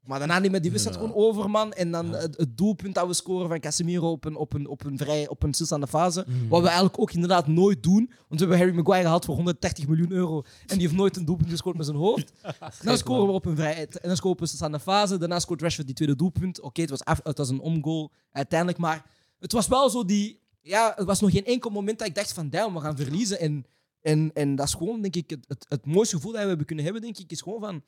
Maar 0.00 0.18
daarna 0.18 0.38
niet 0.38 0.50
met 0.50 0.62
die 0.62 0.70
wedstrijd 0.70 0.98
Ja. 1.00 1.06
gewoon 1.06 1.22
over, 1.24 1.50
man. 1.50 1.72
En 1.72 1.90
dan 1.90 2.12
het, 2.12 2.36
het 2.36 2.56
doelpunt 2.56 2.94
dat 2.94 3.06
we 3.06 3.12
scoren 3.14 3.48
van 3.48 3.60
Casemiro 3.60 4.10
op 4.10 4.24
een, 4.24 4.36
op 4.36 4.52
een, 4.52 4.66
op 4.66 4.84
een, 4.84 4.98
vrij, 4.98 5.28
op 5.28 5.42
een 5.42 5.52
stilstaande 5.54 5.86
fase. 5.86 6.26
Wat 6.48 6.60
we 6.60 6.66
eigenlijk 6.66 7.00
ook 7.00 7.12
inderdaad 7.12 7.46
nooit 7.46 7.82
doen. 7.82 8.06
Want 8.28 8.28
we 8.28 8.36
hebben 8.38 8.58
Harry 8.58 8.74
Maguire 8.74 9.04
gehad 9.04 9.24
voor 9.24 9.34
130 9.34 9.86
miljoen 9.88 10.12
euro. 10.12 10.42
En 10.66 10.66
die 10.78 10.80
heeft 10.80 10.94
nooit 10.98 11.16
een 11.16 11.24
doelpunt 11.24 11.50
gescoord 11.50 11.76
met 11.76 11.86
zijn 11.86 11.98
hoofd. 11.98 12.32
Dan 12.84 12.96
scoren 12.98 13.26
we 13.26 13.32
op 13.32 13.46
een 13.46 13.56
vrij... 13.56 13.74
En 13.76 13.88
dan 14.08 14.16
scoren 14.16 14.22
we 14.22 14.28
op 14.28 14.40
een 14.40 14.46
stilstaande 14.46 14.80
fase. 14.80 15.18
Daarna 15.18 15.38
scoort 15.38 15.62
Rashford 15.62 15.86
die 15.86 15.96
tweede 15.96 16.16
doelpunt. 16.16 16.60
Oké, 16.60 16.80
het, 16.80 16.90
was 16.90 17.04
af- 17.04 17.20
het 17.24 17.38
was 17.38 17.48
een 17.48 17.60
omgoal 17.60 18.12
uiteindelijk. 18.32 18.78
Maar 18.78 19.06
het 19.38 19.52
was 19.52 19.68
wel 19.68 19.90
zo 19.90 20.04
die... 20.04 20.40
Ja, 20.62 20.92
het 20.96 21.06
was 21.06 21.20
nog 21.20 21.30
geen 21.30 21.44
enkel 21.44 21.70
moment 21.70 21.98
dat 21.98 22.08
ik 22.08 22.14
dacht 22.14 22.32
van... 22.32 22.50
Damn, 22.50 22.74
we 22.74 22.80
gaan 22.80 22.96
verliezen. 22.96 23.40
En, 23.40 23.64
en, 24.00 24.30
en 24.34 24.54
dat 24.54 24.66
is 24.66 24.74
gewoon, 24.74 25.00
denk 25.00 25.16
ik, 25.16 25.30
het, 25.30 25.44
het, 25.48 25.66
het 25.68 25.86
mooiste 25.86 26.16
gevoel 26.16 26.32
dat 26.32 26.40
we 26.42 26.48
hebben 26.48 26.66
kunnen 26.66 26.84
hebben, 26.84 27.02
denk 27.02 27.18
ik, 27.18 27.30
is 27.30 27.40
gewoon 27.40 27.60
van... 27.60 27.82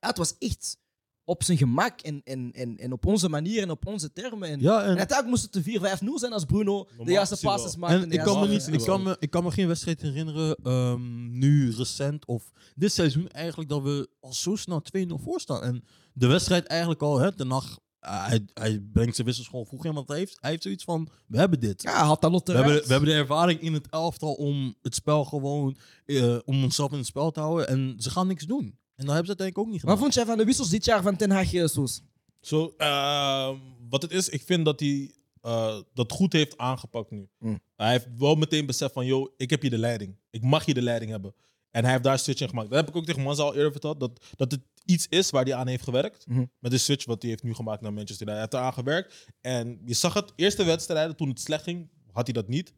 Ja, 0.00 0.08
het 0.08 0.16
was 0.18 0.34
echt 0.38 0.76
op 1.24 1.42
zijn 1.42 1.58
gemak 1.58 2.00
en, 2.00 2.20
en, 2.24 2.52
en, 2.52 2.76
en 2.78 2.92
op 2.92 3.06
onze 3.06 3.28
manier 3.28 3.62
en 3.62 3.70
op 3.70 3.86
onze 3.86 4.12
termen. 4.12 4.48
En, 4.48 4.60
Ja, 4.60 4.82
en 4.82 4.90
en, 4.90 4.98
uiteindelijk 4.98 5.28
moest 5.28 5.54
het 5.54 5.64
de 5.64 5.98
4-5-0 6.04 6.14
zijn 6.14 6.32
als 6.32 6.44
Bruno 6.44 6.88
de 7.04 7.12
juiste 7.12 7.38
passes 7.40 7.76
maakte. 7.76 7.96
en 7.96 8.02
en 8.02 8.08
de 8.08 8.14
ik, 8.14 8.20
kan 8.22 8.40
me 8.40 8.46
juiste- 8.48 8.70
niet, 8.70 8.80
ik, 8.80 8.86
kan 8.86 9.02
me, 9.02 9.16
ik 9.18 9.30
kan 9.30 9.44
me 9.44 9.50
geen 9.50 9.66
wedstrijd 9.66 10.02
herinneren, 10.02 10.56
ehm, 10.62 11.38
nu 11.38 11.70
recent 11.70 12.26
of 12.26 12.50
dit 12.74 12.92
seizoen 12.92 13.28
eigenlijk, 13.28 13.70
dat 13.70 13.82
we 13.82 14.08
al 14.20 14.32
zo 14.32 14.56
snel 14.56 14.82
2-0 14.82 15.18
voor 15.22 15.40
staan. 15.40 15.62
En 15.62 15.84
de 16.12 16.26
wedstrijd 16.26 16.66
eigenlijk 16.66 17.02
al, 17.02 17.18
hè, 17.18 17.30
de 17.34 17.44
nacht, 17.44 17.80
hij, 18.00 18.46
hij 18.54 18.80
brengt 18.92 19.14
zijn 19.14 19.26
wissels 19.26 19.48
gewoon 19.48 19.66
vroeg 19.66 19.84
in, 19.84 19.92
want 19.94 20.08
hij 20.08 20.18
heeft, 20.18 20.36
hij 20.40 20.50
heeft 20.50 20.62
zoiets 20.62 20.84
van, 20.84 21.08
we 21.26 21.38
hebben 21.38 21.60
dit. 21.60 21.82
Ja, 21.82 22.04
had 22.04 22.20
dat 22.20 22.30
lot 22.30 22.48
We 22.48 22.54
hebben, 22.54 22.74
we 22.74 22.86
hebben 22.92 23.08
de 23.08 23.14
ervaring 23.14 23.60
in 23.60 23.72
het 23.72 23.86
elftal 23.90 24.32
om 24.32 24.74
het 24.82 24.94
spel 24.94 25.24
gewoon, 25.24 25.76
eh, 26.04 26.36
om 26.44 26.62
onszelf 26.62 26.90
in 26.92 26.98
het 26.98 27.06
spel 27.06 27.30
te 27.30 27.40
houden. 27.40 27.68
En 27.68 27.94
ze 27.98 28.10
gaan 28.10 28.26
niks 28.26 28.44
doen. 28.44 28.80
En 29.02 29.08
dat 29.08 29.16
hebben 29.16 29.34
ze 29.34 29.38
uiteindelijk 29.38 29.58
ook 29.58 29.66
niet 29.66 29.80
gedaan. 29.80 29.94
Wat 29.94 30.02
vond 30.02 30.14
jij 30.14 30.24
van 30.24 30.38
de 30.38 30.44
wissels 30.44 30.68
dit 30.68 30.84
jaar 30.84 31.02
van 31.02 31.16
Ten 31.16 31.30
Hag, 31.30 31.48
Soes? 31.48 32.02
Zo, 32.40 32.74
ehm, 32.76 33.56
wat 33.88 34.02
het 34.02 34.10
is, 34.10 34.28
ik 34.28 34.42
vind 34.42 34.64
dat 34.64 34.80
hij 34.80 35.14
eh, 35.42 35.80
dat 35.94 36.12
goed 36.12 36.32
heeft 36.32 36.58
aangepakt 36.58 37.10
nu. 37.10 37.28
Mm. 37.38 37.60
Hij 37.76 37.90
heeft 37.90 38.08
wel 38.18 38.34
meteen 38.34 38.66
beseft 38.66 38.92
van, 38.92 39.06
yo, 39.06 39.34
ik 39.36 39.50
heb 39.50 39.60
hier 39.60 39.70
de 39.70 39.78
leiding. 39.78 40.16
Ik 40.30 40.42
mag 40.42 40.64
hier 40.64 40.74
de 40.74 40.82
leiding 40.82 41.10
hebben. 41.10 41.34
En 41.70 41.82
hij 41.82 41.90
heeft 41.90 42.04
daar 42.04 42.12
een 42.12 42.18
switch 42.18 42.40
in 42.40 42.48
gemaakt. 42.48 42.68
Dat 42.68 42.78
heb 42.78 42.88
ik 42.88 42.96
ook 42.96 43.04
tegen 43.04 43.22
Manza 43.22 43.42
al 43.42 43.54
eerder 43.54 43.72
verteld. 43.72 44.00
Dat, 44.00 44.24
dat 44.36 44.52
het 44.52 44.60
iets 44.84 45.06
is 45.08 45.30
waar 45.30 45.44
hij 45.44 45.54
aan 45.54 45.66
heeft 45.66 45.84
gewerkt. 45.84 46.26
Mhm. 46.26 46.44
Met 46.58 46.70
de 46.70 46.78
switch 46.78 47.04
wat 47.04 47.22
hij 47.22 47.30
heeft 47.30 47.42
nu 47.42 47.54
gemaakt 47.54 47.80
naar 47.80 47.92
Manchester 47.92 48.26
United. 48.26 48.52
Hij 48.52 48.60
heeft 48.60 48.66
eraan 48.76 48.84
gewerkt. 48.84 49.28
En 49.40 49.80
je 49.84 49.94
zag 49.94 50.14
het, 50.14 50.32
eerste 50.36 50.64
wedstrijden, 50.64 51.16
toen 51.16 51.28
het 51.28 51.40
slecht 51.40 51.62
ging, 51.62 51.88
had 52.12 52.24
hij 52.26 52.32
dat 52.34 52.48
niet. 52.48 52.72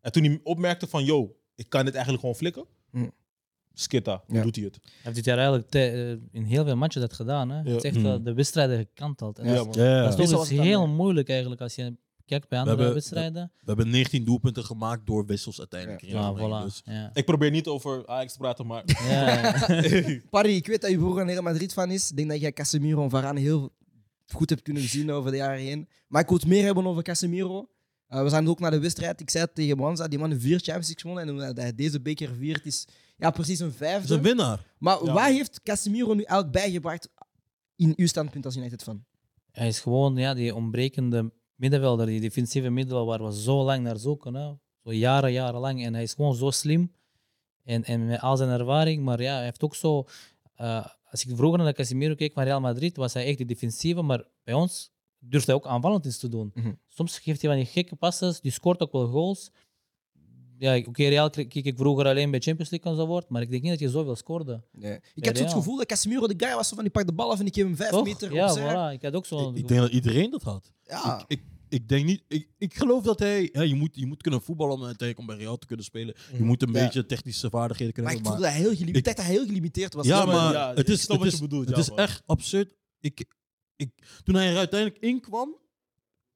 En 0.00 0.12
toen 0.12 0.24
hij 0.24 0.40
opmerkte 0.42 0.86
van, 0.86 1.04
yo, 1.04 1.36
ik 1.54 1.68
kan 1.68 1.84
dit 1.84 1.94
eigenlijk 1.94 2.20
gewoon 2.20 2.36
flikken. 2.36 2.66
Mhm. 2.90 3.08
Skitta, 3.80 4.22
hoe 4.26 4.36
Ja. 4.36 4.42
doet 4.42 4.56
hij 4.56 4.64
het? 4.64 4.78
Hij 4.82 4.92
heeft 5.02 5.14
dit 5.16 5.24
jaar 5.24 5.36
eigenlijk 5.36 5.68
te- 5.68 6.18
eh, 6.32 6.40
in 6.40 6.44
heel 6.46 6.64
veel 6.64 6.76
matchen 6.76 7.00
dat 7.00 7.12
gedaan. 7.12 7.50
Hè? 7.50 7.60
Hij 7.62 7.70
heeft 7.72 7.84
echt 7.84 7.96
Mm. 7.98 8.06
eh, 8.06 8.16
de 8.22 8.32
wedstrijden 8.34 8.78
gekanteld. 8.78 9.36
Ja, 9.42 9.54
dat, 9.54 9.76
is- 9.76 9.82
Ja, 9.82 10.02
dat 10.02 10.08
is 10.08 10.14
toch 10.16 10.30
was 10.30 10.40
iets 10.40 10.48
het 10.48 10.58
dan, 10.58 10.66
heel 10.66 10.80
ja. 10.80 10.86
moeilijk 10.86 11.28
eigenlijk 11.28 11.60
als 11.60 11.74
je 11.74 11.96
kijkt 12.26 12.48
bij 12.48 12.58
andere 12.58 12.76
hebben- 12.76 12.94
wedstrijden. 12.94 13.52
We 13.58 13.64
hebben 13.66 13.90
19 13.90 14.24
doelpunten 14.24 14.64
gemaakt 14.64 15.06
door 15.06 15.26
wissels 15.26 15.58
uiteindelijk. 15.58 16.02
Ja, 16.02 16.34
voilà. 16.34 16.64
Dus- 16.64 16.82
Ja. 16.84 17.10
Ik 17.14 17.24
probeer 17.24 17.50
niet 17.50 17.66
over 17.66 18.06
Ajax 18.06 18.32
te 18.32 18.38
praten, 18.38 18.66
maar... 18.66 18.82
Ja, 19.08 19.40
ja. 19.42 20.20
Parry, 20.30 20.54
ik 20.54 20.66
weet 20.66 20.80
dat 20.80 20.90
je 20.90 20.96
broer 20.98 21.20
een 21.20 21.26
Real 21.26 21.42
Madrid 21.42 21.72
fan 21.72 21.90
is. 21.90 22.10
Ik 22.10 22.16
denk 22.16 22.28
dat 22.30 22.40
jij 22.40 22.52
Casemiro 22.52 23.02
en 23.02 23.10
Varane 23.10 23.40
heel 23.40 23.72
goed 24.26 24.50
hebt 24.50 24.62
kunnen 24.62 24.82
zien 24.82 25.10
over 25.10 25.30
de 25.30 25.36
jaren 25.36 25.60
heen. 25.60 25.88
Maar 26.08 26.22
ik 26.22 26.28
wil 26.28 26.36
het 26.38 26.46
meer 26.46 26.64
hebben 26.64 26.86
over 26.86 27.02
Casemiro. 27.02 27.68
Eh, 28.06 28.22
we 28.22 28.28
zijn 28.28 28.48
ook 28.48 28.60
naar 28.60 28.70
de 28.70 28.78
wedstrijd. 28.80 29.20
Ik 29.20 29.30
zei 29.30 29.44
het 29.44 29.54
tegen 29.54 29.76
Wanza, 29.76 30.08
die 30.08 30.18
man 30.18 30.30
heeft 30.30 30.42
vier 30.42 30.58
Champions 30.60 30.86
League 30.86 31.00
gewonnen. 31.12 31.24
En 31.24 31.30
omdat 31.30 31.56
hij 31.62 31.74
deze 31.74 32.00
beker 32.00 32.34
viert, 32.34 32.66
is 32.66 32.86
ja, 33.18 33.30
precies 33.30 33.58
een 33.58 33.72
vijfde. 33.72 34.14
een 34.14 34.22
winnaar. 34.22 34.66
Maar 34.78 35.04
Ja. 35.04 35.12
wat 35.12 35.24
heeft 35.24 35.62
Casemiro 35.62 36.14
nu 36.14 36.22
eigenlijk 36.22 36.50
bijgebracht 36.52 37.08
in 37.76 37.92
uw 37.96 38.06
standpunt 38.06 38.44
als 38.44 38.56
United 38.56 38.82
fan? 38.82 39.04
Hij 39.52 39.68
is 39.68 39.80
gewoon 39.80 40.16
ja, 40.16 40.34
die 40.34 40.54
ontbrekende 40.54 41.32
middenvelder, 41.54 42.06
die 42.06 42.20
defensieve 42.20 42.70
middenvelder 42.70 43.18
waar 43.18 43.28
we 43.28 43.40
zo 43.40 43.62
lang 43.64 43.82
naar 43.82 43.96
zoeken. 43.98 44.34
Hè? 44.34 44.52
Zo 44.84 44.92
jaren, 44.92 45.32
jarenlang. 45.32 45.84
En 45.84 45.94
hij 45.94 46.02
is 46.02 46.12
gewoon 46.14 46.34
zo 46.34 46.50
slim. 46.50 46.92
En, 47.64 47.84
en 47.84 48.06
met 48.06 48.20
al 48.20 48.36
zijn 48.36 48.50
ervaring. 48.50 49.04
Maar 49.04 49.22
ja, 49.22 49.34
hij 49.34 49.44
heeft 49.44 49.62
ook 49.62 49.74
zo... 49.74 50.06
eh, 50.54 50.86
als 51.10 51.24
ik 51.24 51.36
vroeger 51.36 51.58
naar 51.58 51.72
Casemiro 51.72 52.14
keek 52.14 52.32
van 52.32 52.42
Real 52.42 52.60
Madrid, 52.60 52.96
was 52.96 53.12
hij 53.14 53.24
echt 53.26 53.36
die 53.36 53.46
defensieve. 53.46 54.02
Maar 54.02 54.24
bij 54.44 54.54
ons 54.54 54.90
durft 55.18 55.46
hij 55.46 55.54
ook 55.54 55.66
aanvallend 55.66 56.04
iets 56.06 56.18
te 56.18 56.28
doen. 56.28 56.50
Mhm. 56.54 56.72
Soms 56.86 57.18
geeft 57.18 57.40
hij 57.42 57.50
van 57.50 57.58
die 57.60 57.68
gekke 57.68 57.96
passes. 57.96 58.40
Die 58.40 58.52
scoort 58.52 58.80
ook 58.80 58.92
wel 58.92 59.06
goals. 59.06 59.50
Ja, 60.58 60.76
oké, 60.76 61.02
Real 61.08 61.30
keek 61.30 61.54
ik 61.54 61.76
vroeger 61.76 62.06
alleen 62.06 62.30
bij 62.30 62.40
Champions 62.40 62.70
League 62.70 62.92
enzovoort. 62.92 63.28
Maar 63.28 63.42
ik 63.42 63.50
denk 63.50 63.62
niet 63.62 63.70
dat 63.70 63.80
je 63.80 63.88
zoveel 63.90 64.16
scoorde. 64.16 64.62
Nee. 64.72 64.98
Ik 65.14 65.24
heb 65.24 65.36
zo 65.36 65.42
het 65.42 65.52
gevoel 65.52 65.76
dat 65.76 65.86
Casemiro 65.86 66.26
de 66.26 66.34
guy 66.46 66.54
was 66.54 66.68
zo 66.68 66.74
van 66.74 66.84
die 66.84 66.92
pak 66.92 67.06
de 67.06 67.12
bal 67.12 67.30
af 67.30 67.40
en 67.40 67.46
ik 67.46 67.54
geef 67.54 67.64
hem 67.64 67.76
vijf 67.76 67.90
Toch? 67.90 68.04
meter 68.04 68.32
Ja, 68.34 68.44
opzij. 68.50 68.70
voilà. 68.70 68.94
Ik 68.94 69.02
had 69.02 69.14
ook 69.14 69.26
zo... 69.26 69.50
Ik, 69.50 69.56
ik 69.56 69.68
denk 69.68 69.80
dat 69.80 69.90
iedereen 69.90 70.30
dat 70.30 70.42
had. 70.42 70.72
Ja. 70.84 71.18
Ik, 71.18 71.38
ik, 71.38 71.42
ik 71.68 71.88
denk 71.88 72.04
niet. 72.06 72.22
Ik, 72.28 72.48
ik 72.58 72.74
geloof 72.74 73.02
dat 73.04 73.18
hij. 73.18 73.48
Je, 73.52 73.74
moet, 73.74 73.90
je 73.96 74.06
moet 74.06 74.22
kunnen 74.22 74.42
voetballen 74.42 74.74
om 74.74 74.84
uiteindelijk 74.84 75.18
om 75.18 75.26
bij 75.36 75.44
Real 75.44 75.58
te 75.58 75.66
kunnen 75.66 75.84
spelen. 75.84 76.14
Je 76.36 76.42
moet 76.44 76.62
een 76.62 76.72
Ja. 76.72 76.82
beetje 76.84 77.06
technische 77.06 77.50
vaardigheden 77.50 77.94
kunnen 77.94 78.12
Maar 78.12 78.20
ik 78.20 78.26
hebben. 78.26 78.40
voelde 78.42 78.42
dat 78.42 78.52
hij 78.52 78.60
heel 78.60 78.78
gelimiteerd, 78.86 79.06
Ik- 79.08 79.16
dat 79.16 79.24
hij 79.26 79.34
heel 79.34 79.46
gelimiteerd 79.46 79.94
was. 79.94 80.06
ja, 80.06 80.24
maar- 80.24 80.34
maar 80.36 80.52
ja, 80.52 80.74
het 80.74 80.88
is, 80.88 81.00
het 81.08 81.16
wat 81.16 81.26
is, 81.26 81.32
je 81.34 81.40
bedoelt, 81.40 81.66
het 81.66 81.76
ja, 81.76 81.82
is 81.82 81.90
echt 81.90 82.22
absurd. 82.26 82.74
Ik, 83.00 83.24
ik, 83.76 83.90
toen 84.24 84.34
hij 84.34 84.50
er 84.50 84.56
uiteindelijk 84.56 85.00
in 85.02 85.20
kwam. 85.20 85.56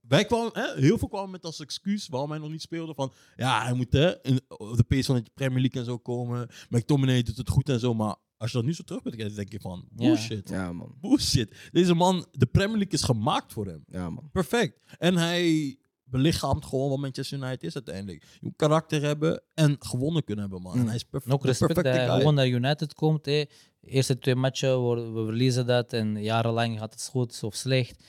Wij 0.08 0.24
kwamen, 0.24 0.50
hè, 0.52 0.80
heel 0.80 0.98
veel 0.98 1.08
kwamen 1.08 1.30
met 1.30 1.44
als 1.44 1.60
excuus 1.60 2.08
waarom 2.08 2.30
hij 2.30 2.38
nog 2.38 2.50
niet 2.50 2.62
speelde. 2.62 2.94
Van 2.94 3.12
ja, 3.36 3.62
hij 3.64 3.72
moet 3.72 3.92
hè, 3.92 4.22
in 4.24 4.40
op 4.48 4.76
de 4.76 4.82
pace 4.84 5.02
van 5.04 5.14
de 5.16 5.30
Premier 5.34 5.60
League 5.60 5.80
en 5.80 5.86
zo 5.86 5.98
komen. 5.98 6.48
McTominay 6.68 7.22
doet 7.22 7.36
het 7.36 7.48
goed 7.48 7.68
en 7.68 7.80
zo. 7.80 7.94
Maar 7.94 8.16
als 8.36 8.50
je 8.50 8.56
dat 8.56 8.66
nu 8.66 8.74
zo 8.74 8.82
terug 8.82 9.02
bent, 9.02 9.36
denk 9.36 9.52
je 9.52 9.60
van 9.60 9.88
bullshit. 9.90 10.48
Ja, 10.48 10.72
man. 10.72 10.94
Bullshit. 11.00 11.54
Deze 11.72 11.94
man, 11.94 12.26
de 12.32 12.46
Premier 12.46 12.76
League 12.76 12.92
is 12.92 13.02
gemaakt 13.02 13.52
voor 13.52 13.66
hem. 13.66 13.84
Ja, 13.86 14.10
man. 14.10 14.28
Perfect. 14.32 14.80
En 14.98 15.16
hij 15.16 15.76
belichaamt 16.04 16.64
gewoon 16.64 16.88
wat 16.88 16.98
Manchester 16.98 17.38
United 17.38 17.62
is 17.62 17.74
uiteindelijk. 17.74 18.22
Je 18.22 18.38
moet 18.40 18.56
karakter 18.56 19.02
hebben 19.02 19.42
en 19.54 19.76
gewonnen 19.78 20.24
kunnen 20.24 20.44
hebben, 20.44 20.62
man. 20.62 20.72
En 20.74 20.80
Mm. 20.80 20.86
hij 20.86 20.94
is 20.96 21.04
perf- 21.04 21.24
En 21.24 21.32
ook 21.32 21.40
de 21.42 21.46
respect 21.48 21.74
dat 21.74 21.84
hij 21.84 22.06
gewoon 22.18 22.34
naar 22.34 22.48
United 22.48 22.94
komt. 22.94 23.24
Hè. 23.26 23.44
De 23.80 23.88
eerste 23.88 24.18
twee 24.18 24.34
matchen, 24.34 24.78
worden- 24.78 25.14
we 25.14 25.24
verliezen 25.24 25.66
dat 25.66 25.92
en 25.92 26.22
jarenlang 26.22 26.78
gaat 26.78 26.92
het 26.92 27.08
goed 27.10 27.42
of 27.42 27.54
slecht. 27.54 28.04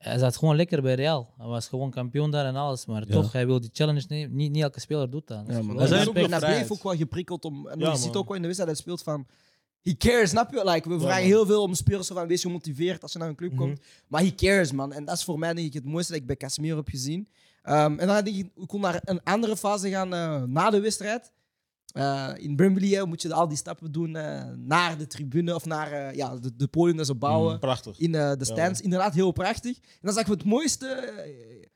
Hij 0.00 0.18
zat 0.18 0.36
gewoon 0.36 0.56
lekker 0.56 0.82
bij 0.82 0.94
Real. 0.94 1.34
Hij 1.38 1.46
was 1.46 1.68
gewoon 1.68 1.90
kampioen 1.90 2.30
daar 2.30 2.46
en 2.46 2.56
alles. 2.56 2.86
Maar 2.86 3.04
Ja. 3.06 3.12
toch, 3.12 3.32
hij 3.32 3.46
wil 3.46 3.60
die 3.60 3.70
challenge 3.72 4.04
nemen. 4.08 4.36
Niet, 4.36 4.50
niet 4.52 4.62
elke 4.62 4.80
speler 4.80 5.10
doet 5.10 5.26
dat. 5.26 5.36
Ja, 5.46 5.54
Er 5.54 5.62
zijn 5.88 6.00
En 6.00 6.08
ook 6.08 6.14
hij 6.14 6.26
nog 6.28 6.38
bleef 6.40 6.70
ook 6.72 6.82
wel 6.82 6.96
geprikkeld 6.96 7.44
om. 7.44 7.68
En 7.68 7.78
Ja, 7.78 7.90
je 7.90 7.96
ziet 7.98 8.14
ook 8.16 8.26
wel 8.26 8.36
in 8.36 8.42
de 8.42 8.48
wedstrijd 8.48 8.76
dat 8.76 8.84
hij 8.84 8.94
speelt 8.94 9.02
van. 9.02 9.26
He 9.82 9.96
cares, 9.96 10.30
snap 10.30 10.52
je? 10.52 10.64
Like, 10.70 10.88
we 10.88 10.98
vragen 11.00 11.20
man. 11.20 11.30
heel 11.30 11.46
veel 11.46 11.62
om 11.62 11.74
spelers 11.74 12.06
zo 12.06 12.14
van 12.14 12.26
wees 12.26 12.42
gemotiveerd 12.42 13.02
als 13.02 13.12
je 13.12 13.18
naar 13.18 13.28
een 13.28 13.34
club 13.34 13.50
Mhm. 13.52 13.60
komt. 13.60 13.80
Maar 14.08 14.20
he 14.22 14.34
cares, 14.34 14.72
man. 14.72 14.92
En 14.92 15.04
dat 15.04 15.16
is 15.16 15.24
voor 15.24 15.38
mij 15.38 15.54
denk 15.54 15.66
ik 15.66 15.72
het 15.74 15.84
mooiste 15.84 16.12
dat 16.12 16.20
ik 16.20 16.26
bij 16.26 16.36
Casemiro 16.36 16.76
heb 16.76 16.88
gezien. 16.88 17.28
Ehm, 17.62 17.98
en 17.98 18.06
dan 18.06 18.24
denk 18.24 18.36
ik, 18.36 18.50
we 18.54 18.66
kon 18.66 18.80
naar 18.80 19.00
een 19.04 19.22
andere 19.22 19.56
fase 19.56 19.88
gaan 19.90 20.14
eh, 20.14 20.42
na 20.42 20.70
de 20.70 20.80
wedstrijd. 20.80 21.32
Eh, 21.92 22.30
in 22.36 22.56
Wembley 22.56 23.04
moet 23.04 23.22
je 23.22 23.34
al 23.34 23.48
die 23.48 23.56
stappen 23.56 23.92
doen 23.92 24.16
eh, 24.16 24.42
naar 24.56 24.98
de 24.98 25.06
tribune 25.06 25.54
of 25.54 25.64
naar 25.64 25.92
eh, 25.92 26.14
ja, 26.16 26.36
de, 26.36 26.56
de 26.56 26.66
podium 26.68 26.96
dat 26.96 27.06
ze 27.06 27.14
bouwen 27.14 27.58
Prachtig. 27.58 27.98
in 27.98 28.14
eh, 28.14 28.32
de 28.38 28.44
stands. 28.44 28.80
Inderdaad, 28.80 29.14
heel 29.14 29.32
prachtig. 29.32 29.76
En 29.76 29.82
dan 30.00 30.12
zag 30.12 30.22
ik 30.22 30.28
het 30.30 30.44
mooiste, 30.44 31.12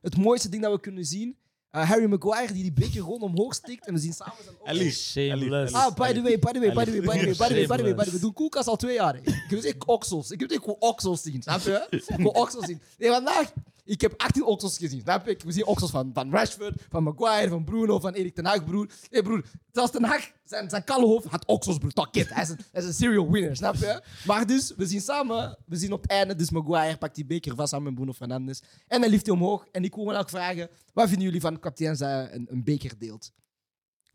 het 0.01 0.17
mooiste 0.17 0.49
ding 0.49 0.63
dat 0.63 0.73
we 0.73 0.81
kunnen 0.81 1.05
zien. 1.05 1.37
Eh, 1.71 1.89
Harry 1.89 2.07
Maguire 2.07 2.53
die 2.53 2.63
die 2.63 2.73
beker 2.73 3.03
gewoon 3.03 3.21
omhoog 3.21 3.55
stikt. 3.55 3.87
En 3.87 3.95
we 3.95 4.01
zien 4.01 4.13
samen 4.13 4.35
zijn 4.45 4.57
ogen. 4.61 4.93
Shameless. 4.93 5.73
Ellie. 5.73 5.77
Ah, 5.77 5.95
by 5.95 6.13
the 6.13 6.23
way, 6.23 6.39
by 6.39 6.53
the 6.53 6.59
way, 6.61 6.73
by 6.73 6.85
the 6.85 6.91
way, 6.91 7.01
by 7.01 7.19
the 7.19 7.25
way, 7.25 7.35
by 7.37 7.47
the 7.49 7.55
way, 7.55 7.67
by 7.67 7.77
the 7.77 7.83
way, 7.83 7.95
by 7.95 7.95
the 7.95 7.95
way. 7.95 8.11
We 8.11 8.21
doen 8.21 8.33
koelkast 8.33 8.69
al 8.69 8.77
twee 8.77 8.95
jaar. 8.95 9.17
Ik 9.17 9.25
heb 9.25 9.49
dus 9.49 9.65
echt 9.65 9.87
oksels. 9.87 10.31
Ik 10.31 10.41
heb 10.41 10.51
echt 10.51 10.61
gewoon 10.61 10.77
oksels 10.79 11.23
zien, 11.23 11.43
snap 11.43 11.61
je? 11.61 12.03
Oksels 12.33 12.65
zien. 12.67 12.81
Nee, 12.99 13.11
vandaag, 13.11 13.53
ik 13.85 14.01
heb 14.01 14.15
18 14.17 14.45
oksels 14.45 14.79
gezien, 14.79 15.01
snap? 15.01 15.29
Ik- 15.29 15.43
We 15.43 15.53
zien 15.53 15.67
oksels 15.67 15.91
van, 15.91 16.11
van 16.15 16.31
Rashford, 16.31 16.83
van 16.89 17.03
Maguire, 17.03 17.49
van 17.49 17.65
Bruno, 17.65 17.99
van 18.01 18.13
Erik 18.13 18.35
ten 18.35 18.45
Hag, 18.47 18.65
broer. 18.65 18.91
Hé, 19.11 19.23
broer, 19.23 19.45
zelfs 19.73 19.91
ten 19.93 20.05
Hag, 20.05 20.31
zijn, 20.45 20.71
zijn 20.71 20.85
kalle 20.85 21.07
hoofd 21.07 21.27
had 21.27 21.47
oksels, 21.47 21.79
broer. 21.79 21.93
Hij 22.35 22.43
is, 22.43 22.49
een, 22.49 22.59
hij 22.73 22.83
is 22.83 22.89
een 22.89 22.95
serial 22.95 23.31
winner, 23.31 23.57
snap 23.57 23.75
je? 23.75 24.03
Maar 24.27 24.47
dus, 24.47 24.73
we 24.77 24.87
zien 24.87 25.01
samen, 25.01 25.59
we 25.67 25.77
zien 25.77 25.93
op 25.93 26.03
het 26.03 26.11
einde, 26.11 26.35
dus 26.35 26.51
Maguire 26.51 26.97
pakt 26.99 27.15
die 27.15 27.27
beker 27.27 27.55
vast 27.55 27.69
samen 27.69 27.85
met 27.87 27.95
Bruno 27.95 28.13
Fernandes. 28.13 28.63
En 28.87 29.01
hij 29.01 29.11
lift 29.11 29.25
die 29.25 29.35
omhoog. 29.35 29.67
En 29.73 29.85
ik 29.85 29.95
wil 29.95 30.05
me 30.05 30.17
ook 30.19 30.29
vragen, 30.29 30.69
wat 30.93 31.07
vinden 31.09 31.25
jullie 31.25 31.41
van 31.41 31.59
kapitein 31.61 31.97
hij 31.97 32.33
een, 32.35 32.47
een 32.51 32.65
beker 32.65 32.99
deelt? 32.99 33.33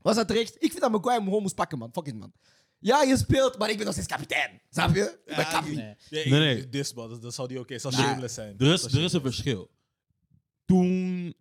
Was 0.02 0.16
dat 0.16 0.28
terecht? 0.28 0.56
Ik 0.56 0.70
vind 0.70 0.82
dat 0.82 0.92
Maguire 0.92 1.18
hem 1.20 1.28
gewoon 1.28 1.42
moest 1.42 1.56
pakken, 1.56 1.78
man. 1.78 1.90
Fuck 1.94 2.06
it, 2.08 2.16
man. 2.18 2.32
Ja, 2.80 3.02
je 3.04 3.18
speelt, 3.18 3.58
maar 3.58 3.70
ik 3.70 3.76
ben 3.76 3.86
nog 3.86 3.94
steeds 3.94 4.08
kapitein. 4.08 4.62
Snap 4.70 4.96
je? 4.96 5.02
Ik 5.02 5.20
ben 5.26 5.36
Ja, 5.38 5.44
kapitein. 5.44 5.96
Nee. 6.10 6.26
Nee, 6.26 6.40
Nee, 6.40 6.56
nee. 6.56 6.70
Dit, 6.70 6.96
man, 6.96 7.10
dat, 7.10 7.22
dat 7.22 7.34
zou 7.34 7.48
die 7.48 7.60
oké. 7.60 7.72
Dat 7.74 7.82
zou 7.82 7.94
Nou, 7.94 8.06
shameless 8.08 8.34
zijn. 8.34 8.56
Er 8.58 8.74
is, 8.74 8.82
Dat 8.82 8.92
er 8.92 9.04
is 9.04 9.14
een 9.14 9.22
verschil. 9.22 9.70
Toen 10.66 11.34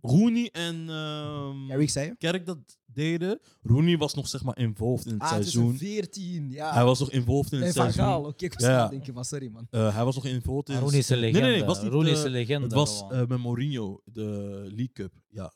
Rooney 0.00 0.48
en 0.52 0.74
ehm 0.88 1.66
Ja, 1.68 1.76
wie 1.76 1.88
zei 1.88 2.06
je? 2.06 2.16
Kerk 2.16 2.46
dat 2.46 2.58
deden, 2.86 3.40
Rooney 3.62 3.96
was 3.98 4.14
nog 4.14 4.28
zeg 4.28 4.42
maar 4.42 4.58
involved 4.58 5.06
in 5.06 5.12
het 5.12 5.22
Ah, 5.22 5.28
seizoen. 5.28 5.76
2014, 5.76 6.50
ja. 6.50 6.72
Hij 6.72 6.84
was 6.84 6.98
nog 7.00 7.10
involved 7.10 7.52
in 7.52 7.58
Nee, 7.58 7.66
het 7.68 7.76
van 7.76 7.92
seizoen. 7.92 8.04
Gaal. 8.12 8.24
Oké, 8.24 8.44
ik 8.44 8.52
was 8.54 8.62
Ja, 8.62 8.68
ja. 8.70 8.76
aan 8.76 8.82
het 8.82 8.90
denken 8.90 9.14
van 9.14 9.24
sorry, 9.24 9.48
man. 9.48 9.66
Eh, 9.70 9.94
hij 9.94 10.04
was 10.04 10.14
nog 10.14 10.24
involved 10.26 10.68
in 10.68 10.78
Rooney 10.78 10.98
is 10.98 11.08
een 11.08 11.20
Nee, 11.20 11.24
legende. 11.32 11.48
nee, 11.48 11.56
nee, 11.58 11.66
was 11.66 11.82
niet, 11.82 11.92
Rooney 11.92 12.12
is 12.12 12.18
eh, 12.18 12.24
een 12.24 12.30
legende. 12.30 12.64
Het 12.64 12.72
was 12.72 12.98
gewoon. 12.98 13.12
eh, 13.12 13.26
met 13.26 13.38
Mourinho, 13.38 14.00
de 14.04 14.24
League 14.64 14.92
Cup. 14.92 15.12
Ja. 15.28 15.52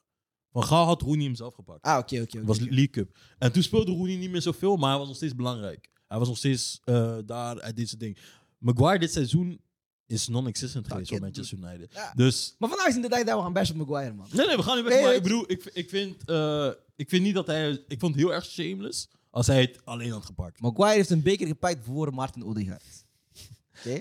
Van 0.53 0.65
Gaal 0.65 0.85
had 0.87 1.03
Rooney 1.03 1.25
hem 1.25 1.35
zelf 1.35 1.55
gepakt. 1.55 1.83
Ah, 1.85 1.99
oké, 1.99 2.21
oké. 2.21 2.39
Het 2.39 2.47
was 2.47 2.57
oké. 2.57 2.65
League 2.67 2.91
Cup. 2.91 3.19
En 3.39 3.53
toen 3.53 3.63
speelde 3.63 3.93
Rooney 3.93 4.17
niet 4.17 4.31
meer 4.31 4.43
zoveel, 4.43 4.77
maar 4.77 4.89
hij 4.91 4.99
was 4.99 5.07
nog 5.07 5.17
steeds 5.17 5.35
belangrijk. 5.35 5.89
Hij 6.09 6.19
was 6.19 6.29
nog 6.29 6.37
steeds 6.37 6.81
eh, 6.85 7.17
daar, 7.27 7.57
hij 7.57 7.73
deed 7.73 7.89
zijn 7.89 8.01
ding. 8.01 8.19
Maguire 8.59 8.99
dit 8.99 9.13
seizoen 9.13 9.61
is 10.07 10.29
non-existent 10.29 10.89
geweest 10.89 11.09
voor 11.11 11.21
Manchester 11.21 11.59
United. 11.59 11.93
Ja. 11.93 12.13
Dus 12.17 12.55
Maar 12.59 12.69
vandaag 12.69 12.87
is 12.89 12.95
in 12.97 13.03
de 13.03 13.09
dag 13.09 13.23
dat 13.25 13.37
we 13.37 13.43
gaan 13.43 13.53
bashen 13.53 13.81
op 13.81 13.87
Maguire, 13.89 14.15
man. 14.15 14.27
Nee, 14.33 14.47
nee, 14.47 14.57
we 14.57 14.63
gaan 14.63 14.77
niet 14.77 14.85
weg. 14.85 14.95
Nee, 14.95 15.03
maar 15.03 15.13
het- 15.13 15.23
ik 15.27 15.29
bedoel, 15.29 15.45
ik, 15.51 15.65
ik, 15.65 15.89
vind, 15.89 16.25
eh, 16.25 16.71
ik 16.97 17.09
vind 17.09 17.23
niet 17.23 17.35
dat 17.35 17.47
hij... 17.47 17.71
Ik 17.89 18.01
vond 18.01 18.15
het 18.15 18.23
heel 18.25 18.33
erg 18.35 18.45
shameless 18.45 19.09
als 19.31 19.47
hij 19.47 19.61
het 19.61 19.81
alleen 19.85 20.11
had 20.11 20.25
gepakt. 20.25 20.61
Maguire 20.61 20.97
heeft 20.97 21.11
een 21.11 21.23
beker 21.23 21.47
gepakt 21.47 21.85
voor 21.85 22.15
Martin 22.15 22.45
Odegaard. 22.45 23.02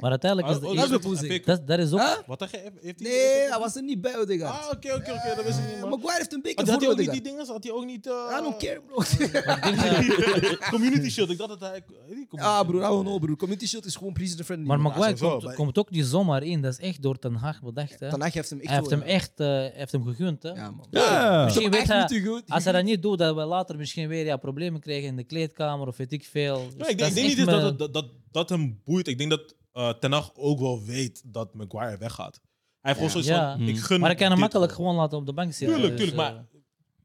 Maar 0.01 0.09
uiteindelijk 0.09 0.49
is 0.51 0.55
Oh, 0.55 0.61
de 0.61 0.89
dat 0.99 1.11
is. 1.11 1.19
Fik- 1.19 1.45
dat, 1.45 1.67
dat 1.67 1.79
is 1.79 1.91
ook. 1.91 1.99
Huh? 1.99 2.11
Wat 2.25 2.39
heeft 2.39 2.51
hij? 2.51 2.61
Heeft 2.81 2.99
hij 2.99 3.09
Nee, 3.09 3.49
hij 3.49 3.59
was 3.59 3.75
er 3.75 3.83
niet 3.83 4.01
bij 4.01 4.17
Odegaard. 4.17 4.63
Ah, 4.65 4.71
oké, 4.71 4.93
oké, 4.93 5.11
oké. 5.11 5.33
Dat 5.35 5.45
wist 5.45 5.57
ik 5.57 5.65
niet, 5.65 5.73
Eh, 5.75 5.81
man. 5.81 5.89
Maguire 5.89 6.17
heeft 6.17 6.33
een 6.33 6.41
beker 6.41 6.65
Had, 6.69 6.79
hij 6.81 6.89
ook 6.89 6.97
niet 6.97 7.11
die 7.11 7.21
dingen? 7.21 7.47
Had 7.47 7.63
hij 7.63 7.73
ook 7.73 7.85
niet... 7.85 8.07
eh, 8.07 8.13
I 8.39 8.41
don't 8.43 8.57
care, 8.57 8.81
bro. 8.87 9.03
Community 10.71 11.09
Shield. 11.09 11.29
Ik 11.29 11.37
dacht 11.37 11.49
dat 11.49 11.59
hij... 11.59 11.83
die 12.09 12.27
Ah, 12.39 12.67
broer, 12.67 12.81
I 12.81 12.85
don't 12.85 13.05
know, 13.05 13.21
broer. 13.21 13.37
Community 13.37 13.67
Shield 13.67 13.85
is 13.85 13.95
gewoon 13.95 14.13
president 14.13 14.45
friendly. 14.45 14.67
Maar. 14.67 14.79
Maguire 14.79 15.17
komt, 15.19 15.43
maar- 15.43 15.55
komt 15.55 15.77
ook 15.77 15.89
niet 15.89 16.05
zomaar 16.05 16.43
in. 16.43 16.61
Dat 16.61 16.71
is 16.71 16.79
echt 16.87 17.01
door 17.01 17.19
Ten 17.19 17.33
Hag 17.35 17.61
bedacht. 17.61 17.99
Hè. 17.99 18.09
Ten 18.09 18.21
Hag 18.21 18.33
heeft 18.33 18.49
hem 18.49 18.59
echt 18.59 18.69
Hij 18.69 18.77
heeft 18.77 18.89
hem 18.89 19.01
echt 19.01 19.31
eh, 19.39 19.47
heeft 19.79 19.91
hem 19.91 20.05
gegund. 20.05 20.43
Hè. 20.43 20.49
Ja, 20.49 20.71
man. 20.71 20.85
Ja. 20.89 21.43
Misschien 21.43 21.71
weet 21.71 21.87
hij, 21.87 21.99
niet 21.99 22.07
te 22.07 22.21
goed. 22.29 22.43
als 22.47 22.63
hij 22.63 22.73
dat 22.73 22.83
niet 22.83 23.01
doet, 23.01 23.17
dat 23.17 23.35
we 23.35 23.43
later 23.45 23.77
misschien 23.77 24.07
weer 24.07 24.25
ja, 24.25 24.37
problemen 24.37 24.81
krijgen 24.81 25.07
in 25.07 25.15
de 25.15 25.23
kleedkamer 25.23 25.87
of 25.87 25.97
weet 25.97 26.11
ik 26.11 26.25
veel. 26.25 26.55
Dus 26.65 26.75
Nee, 26.77 26.89
ik 26.89 26.97
dat 26.97 27.13
denk, 27.13 27.27
niet 27.37 27.45
dat, 27.45 27.79
het- 27.93 28.05
dat, 28.31 28.49
hem 28.49 28.81
boeit. 28.85 29.07
Ik 29.07 29.17
denk 29.17 29.29
dat 29.29 29.55
eh 29.71 29.89
Ten 29.89 30.11
Hag 30.11 30.31
ook 30.35 30.59
wel 30.59 30.83
weet 30.83 31.21
dat 31.25 31.53
Maguire 31.53 31.97
weggaat. 31.97 32.41
Hij 32.81 32.93
heeft 32.93 32.95
gewoon 32.95 33.09
zoiets 33.23 33.29
Ja. 33.29 33.57
van, 33.57 33.67
ik 33.67 33.75
Mm. 33.75 33.81
gun 33.81 33.99
Maar 33.99 34.09
hij 34.09 34.17
kan 34.17 34.29
hem 34.31 34.39
makkelijk 34.39 34.71
gewoon. 34.71 34.95
laten 34.95 35.17
op 35.17 35.25
de 35.25 35.33
bank 35.33 35.53
zitten. 35.53 35.77
Tuurlijk, 35.77 35.97
dus, 35.97 36.07
tuurlijk. 36.09 36.27
eh, 36.29 36.35
Maar 36.35 36.45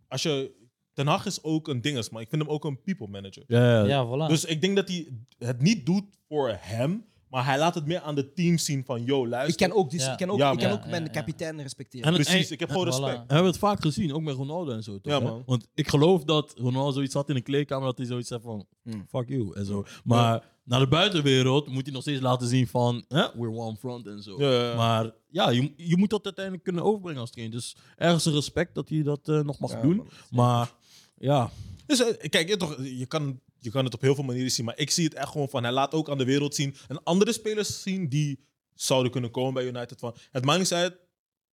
als 0.09 0.23
je... 0.23 0.55
Ten 0.93 1.07
Hag 1.07 1.27
is 1.27 1.43
ook 1.43 1.69
een 1.69 1.81
dinges, 1.81 2.11
maar 2.11 2.23
ik 2.23 2.29
vind 2.29 2.43
hem 2.43 2.51
ook 2.51 2.65
een 2.65 2.83
people 2.83 3.09
manager. 3.09 3.45
Ja, 3.47 3.71
ja. 3.71 3.85
ja, 3.85 4.07
voilà. 4.07 4.29
Dus 4.29 4.45
ik 4.45 4.61
denk 4.61 4.77
dat 4.77 4.89
hij 4.89 5.09
het 5.39 5.61
niet 5.61 5.87
doet 5.87 6.05
voor 6.29 6.57
hem, 6.61 7.05
maar 7.31 7.45
hij 7.45 7.59
laat 7.59 7.75
het 7.75 7.87
meer 7.87 8.01
aan 8.01 8.15
de 8.15 8.33
team 8.33 8.59
zien 8.59 8.85
van, 8.85 9.05
yo, 9.05 9.29
luister. 9.29 9.63
Ik 9.63 9.69
kan 9.71 9.79
ook, 9.79 9.91
dus, 9.91 10.05
Ja. 10.05 10.13
ik 10.13 10.19
kan 10.19 10.31
ook, 10.31 10.39
Ja, 10.39 10.51
ik 10.53 10.59
kan 10.59 10.69
man. 10.69 10.77
ook 10.79 10.85
Ja, 10.85 10.91
mijn 10.91 11.03
ja, 11.03 11.09
ja. 11.13 11.15
kapitein 11.15 11.61
respecteren. 11.63 12.07
En- 12.07 12.15
Precies, 12.15 12.47
en- 12.47 12.53
ik 12.53 12.61
heb 12.61 12.69
gewoon 12.71 12.85
voilà. 12.87 12.89
respect. 12.89 13.19
We 13.27 13.33
hebben 13.35 13.51
het 13.51 13.59
vaak 13.59 13.81
gezien, 13.83 14.15
ook 14.15 14.23
met 14.23 14.35
Ronaldo 14.35 14.73
en 14.73 14.83
zo. 14.83 15.01
Toch, 15.01 15.13
Ja, 15.13 15.19
hè? 15.19 15.25
man. 15.25 15.43
Want 15.47 15.67
ik 15.75 15.89
geloof 15.89 16.25
dat 16.25 16.55
Ronaldo 16.59 16.93
zoiets 16.93 17.15
had 17.15 17.29
in 17.29 17.35
de 17.35 17.41
kleedkamer 17.41 17.87
dat 17.87 17.99
hij 17.99 18.07
zoiets 18.07 18.29
zei 18.29 18.41
van 18.41 18.67
Mm. 18.83 19.07
fuck 19.09 19.29
you 19.29 19.55
en 19.55 19.67
zo. 19.67 19.85
Maar 20.05 20.45
naar 20.65 20.81
de 20.81 20.89
buitenwereld 20.89 21.67
moet 21.69 21.85
hij 21.85 21.93
nog 21.93 22.03
steeds 22.03 22.21
laten 22.21 22.49
zien 22.49 22.67
van 22.67 23.05
hè, 23.09 23.27
we're 23.35 23.51
one 23.59 23.77
front 23.77 24.07
en 24.07 24.23
zo. 24.23 24.41
Ja, 24.43 24.51
ja, 24.53 24.69
ja. 24.71 24.77
Maar 24.77 25.11
ja, 25.31 25.51
je, 25.51 25.73
je 25.77 25.97
moet 25.97 26.11
dat 26.11 26.25
uiteindelijk 26.25 26.65
kunnen 26.65 26.83
overbrengen 26.83 27.21
als 27.21 27.31
trainer. 27.31 27.57
Dus 27.57 27.77
ergens 27.97 28.25
een 28.25 28.33
respect 28.33 28.75
dat 28.75 28.89
hij 28.89 29.03
dat 29.03 29.29
eh, 29.29 29.41
nog 29.41 29.59
mag 29.59 29.71
Ja, 29.73 29.81
doen. 29.83 29.97
man. 29.97 30.07
Maar 30.31 30.73
ja, 31.19 31.51
Dus 31.87 32.05
eh, 32.17 32.29
kijk, 32.31 32.49
je, 32.49 32.57
toch, 32.57 32.77
je, 32.83 33.07
kan, 33.07 33.41
je 33.59 33.71
kan 33.71 33.85
het 33.85 33.95
op 33.95 34.01
heel 34.01 34.15
veel 34.15 34.25
manieren 34.25 34.51
zien, 34.51 34.65
maar 34.65 34.79
ik 34.79 34.91
zie 34.91 35.05
het 35.05 35.15
echt 35.15 35.29
gewoon 35.31 35.49
van, 35.49 35.63
hij 35.63 35.73
laat 35.73 35.93
ook 35.93 36.11
aan 36.11 36.19
de 36.19 36.25
wereld 36.25 36.55
zien 36.55 36.75
en 36.89 37.03
andere 37.03 37.33
spelers 37.33 37.83
zien 37.83 38.09
die 38.09 38.45
zouden 38.75 39.13
kunnen 39.13 39.31
komen 39.31 39.55
bij 39.55 39.65
United. 39.67 39.99
Van, 39.99 40.17
het 40.31 40.45
maakt 40.45 40.59
niet 40.59 40.73
uit 40.73 41.05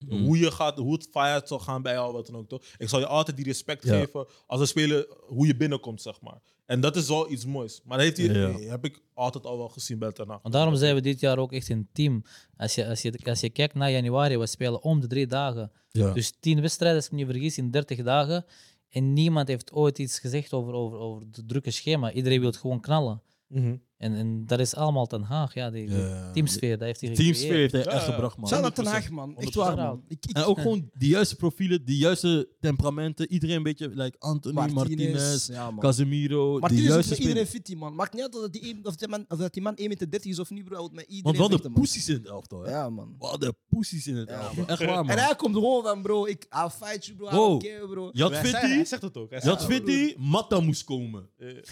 Mm. 0.09 0.25
hoe, 0.25 0.37
je 0.37 0.51
gaat, 0.51 0.77
hoe 0.77 0.93
het 0.93 1.07
fire 1.11 1.41
zal 1.45 1.59
gaan 1.59 1.81
bij 1.81 1.93
jou, 1.93 2.13
wat 2.13 2.25
dan 2.25 2.35
ook. 2.35 2.49
Toch? 2.49 2.63
Ik 2.77 2.89
zal 2.89 2.99
je 2.99 3.07
altijd 3.07 3.37
die 3.37 3.45
respect 3.45 3.83
Ja. 3.83 3.99
geven 3.99 4.27
als 4.47 4.59
een 4.61 4.67
speler, 4.67 5.07
hoe 5.27 5.47
je 5.47 5.55
binnenkomt, 5.55 6.01
zeg 6.01 6.21
maar. 6.21 6.41
En 6.65 6.81
dat 6.81 6.95
is 6.95 7.07
wel 7.07 7.31
iets 7.31 7.45
moois. 7.45 7.81
Maar 7.83 7.97
dat 7.97 8.05
heeft 8.17 8.31
hij, 8.31 8.41
Ja. 8.41 8.69
heb 8.71 8.85
ik 8.85 9.01
altijd 9.13 9.45
al 9.45 9.57
wel 9.57 9.69
gezien 9.69 9.99
bij 9.99 10.11
Ten 10.11 10.27
Hag. 10.29 10.39
Want 10.41 10.53
daarom 10.53 10.75
zijn 10.75 10.95
we 10.95 11.01
dit 11.01 11.19
jaar 11.19 11.37
ook 11.37 11.51
echt 11.53 11.69
een 11.69 11.89
team. 11.93 12.23
Als 12.57 12.75
je, 12.75 12.87
als 12.87 13.01
je, 13.01 13.19
als 13.23 13.39
je 13.39 13.49
kijkt 13.49 13.73
naar 13.73 13.91
januari, 13.91 14.37
we 14.37 14.47
spelen 14.47 14.81
om 14.83 14.99
de 14.99 15.07
drie 15.07 15.27
dagen. 15.27 15.71
ja. 15.91 16.13
Dus 16.13 16.33
tien 16.39 16.61
wedstrijden, 16.61 16.97
als 16.97 17.05
ik 17.05 17.11
me 17.11 17.17
niet 17.17 17.27
vergis, 17.27 17.57
in 17.57 17.71
30 17.71 18.03
dagen. 18.03 18.45
En 18.93 19.13
niemand 19.13 19.47
heeft 19.47 19.71
ooit 19.71 19.99
iets 19.99 20.19
gezegd 20.19 20.53
over, 20.53 20.73
over, 20.73 20.97
over 20.97 21.21
het 21.31 21.47
drukke 21.47 21.71
schema. 21.71 22.11
Iedereen 22.11 22.39
wil 22.39 22.51
gewoon 22.51 22.81
knallen. 22.81 23.21
Mhm. 23.47 23.75
En, 23.97 24.15
en 24.15 24.45
dat 24.45 24.59
is 24.59 24.75
allemaal 24.75 25.05
ten 25.05 25.21
Haag. 25.21 25.53
Ja, 25.53 25.69
die, 25.69 25.87
die 25.87 25.97
Ja. 25.97 26.31
teamsfeer, 26.31 26.77
dat 26.77 26.87
heeft 26.87 27.01
hij 27.01 27.13
teamsfeer 27.13 27.33
gecreëerd. 27.47 27.71
heeft 27.71 27.85
hij 27.85 27.93
Ja, 27.93 27.99
echt 27.99 28.07
ja. 28.07 28.13
gebracht, 28.13 28.37
man. 28.37 28.49
Dat 28.61 28.75
Ten 28.75 28.85
100%. 28.85 28.87
Hag, 28.87 29.09
man. 29.09 29.37
Echt 29.37 29.55
waar, 29.55 29.75
man. 29.75 30.03
Ik, 30.07 30.25
ik, 30.25 30.35
En 30.35 30.43
ook 30.43 30.59
gewoon 30.59 30.89
die 30.93 31.09
juiste 31.09 31.35
profielen, 31.35 31.85
die 31.85 31.97
juiste 31.97 32.49
temperamenten. 32.59 33.31
Iedereen 33.31 33.55
een 33.55 33.63
beetje, 33.63 33.87
like 33.89 34.15
Anthony, 34.19 34.71
Martinez, 34.71 35.47
Ja, 35.47 35.71
man. 35.71 35.79
Casemiro. 35.79 36.51
die 36.51 36.59
Martinez 36.59 36.83
is 36.83 36.89
juiste 36.89 37.09
met 37.09 37.19
iedereen 37.19 37.45
spelers. 37.45 37.49
fit, 37.49 37.65
die 37.65 37.75
man. 37.77 37.95
Maakt 37.95 38.13
niet 38.13 38.21
uit 38.21 38.31
dat 38.33 38.53
die, 38.53 38.69
een- 38.69 38.85
of 38.85 38.95
die 38.95 39.07
man, 39.07 39.25
of 39.27 39.37
dat 39.37 39.53
die 39.53 39.61
man 39.63 39.75
1,30 39.75 39.87
meter 39.87 40.25
is 40.29 40.39
of 40.39 40.49
niet, 40.49 40.63
bro. 40.65 40.73
Hij 40.73 40.81
moet 40.83 40.93
met 40.93 41.05
iedereen 41.05 41.23
Want 41.23 41.35
we 41.35 41.41
hadden 41.41 41.59
vechten, 41.59 41.71
man. 41.71 41.81
poesies 41.81 42.09
in 42.09 42.15
het 42.15 42.25
elftal. 42.27 42.61
Hè? 42.63 42.71
Ja, 42.71 42.89
man. 42.89 43.15
We 43.19 43.25
hadden 43.25 43.55
poesies 43.69 44.07
in 44.07 44.15
het 44.15 44.29
Ja, 44.29 44.39
elftal. 44.39 44.65
Echt 44.67 44.79
waar, 44.85 45.05
man. 45.05 45.09
En 45.09 45.23
hij 45.23 45.35
komt 45.35 45.53
gewoon 45.55 45.83
van, 45.83 46.01
bro, 46.01 46.25
ik, 46.25 46.45
I'll 46.49 46.69
fight 46.69 47.05
you, 47.05 47.17
bro. 47.17 47.27
I 47.27 47.35
Wow. 47.35 47.49
don't 47.49 47.63
care, 47.63 47.87
bro. 47.87 48.09
Je 48.13 48.21
had 48.21 48.31
Hij 48.31 48.45
zegt- 48.45 48.65
Fitty, 48.65 48.83
zegt 48.85 49.01
het 49.01 49.17
ook. 49.17 49.29
Hij 49.29 49.39
je 49.43 49.49
had 49.49 49.61
zegt 49.61 49.73
het 49.73 49.83
Fitty, 49.89 50.15
Matta 50.17 50.59
moest 50.59 50.83
komen. 50.83 51.29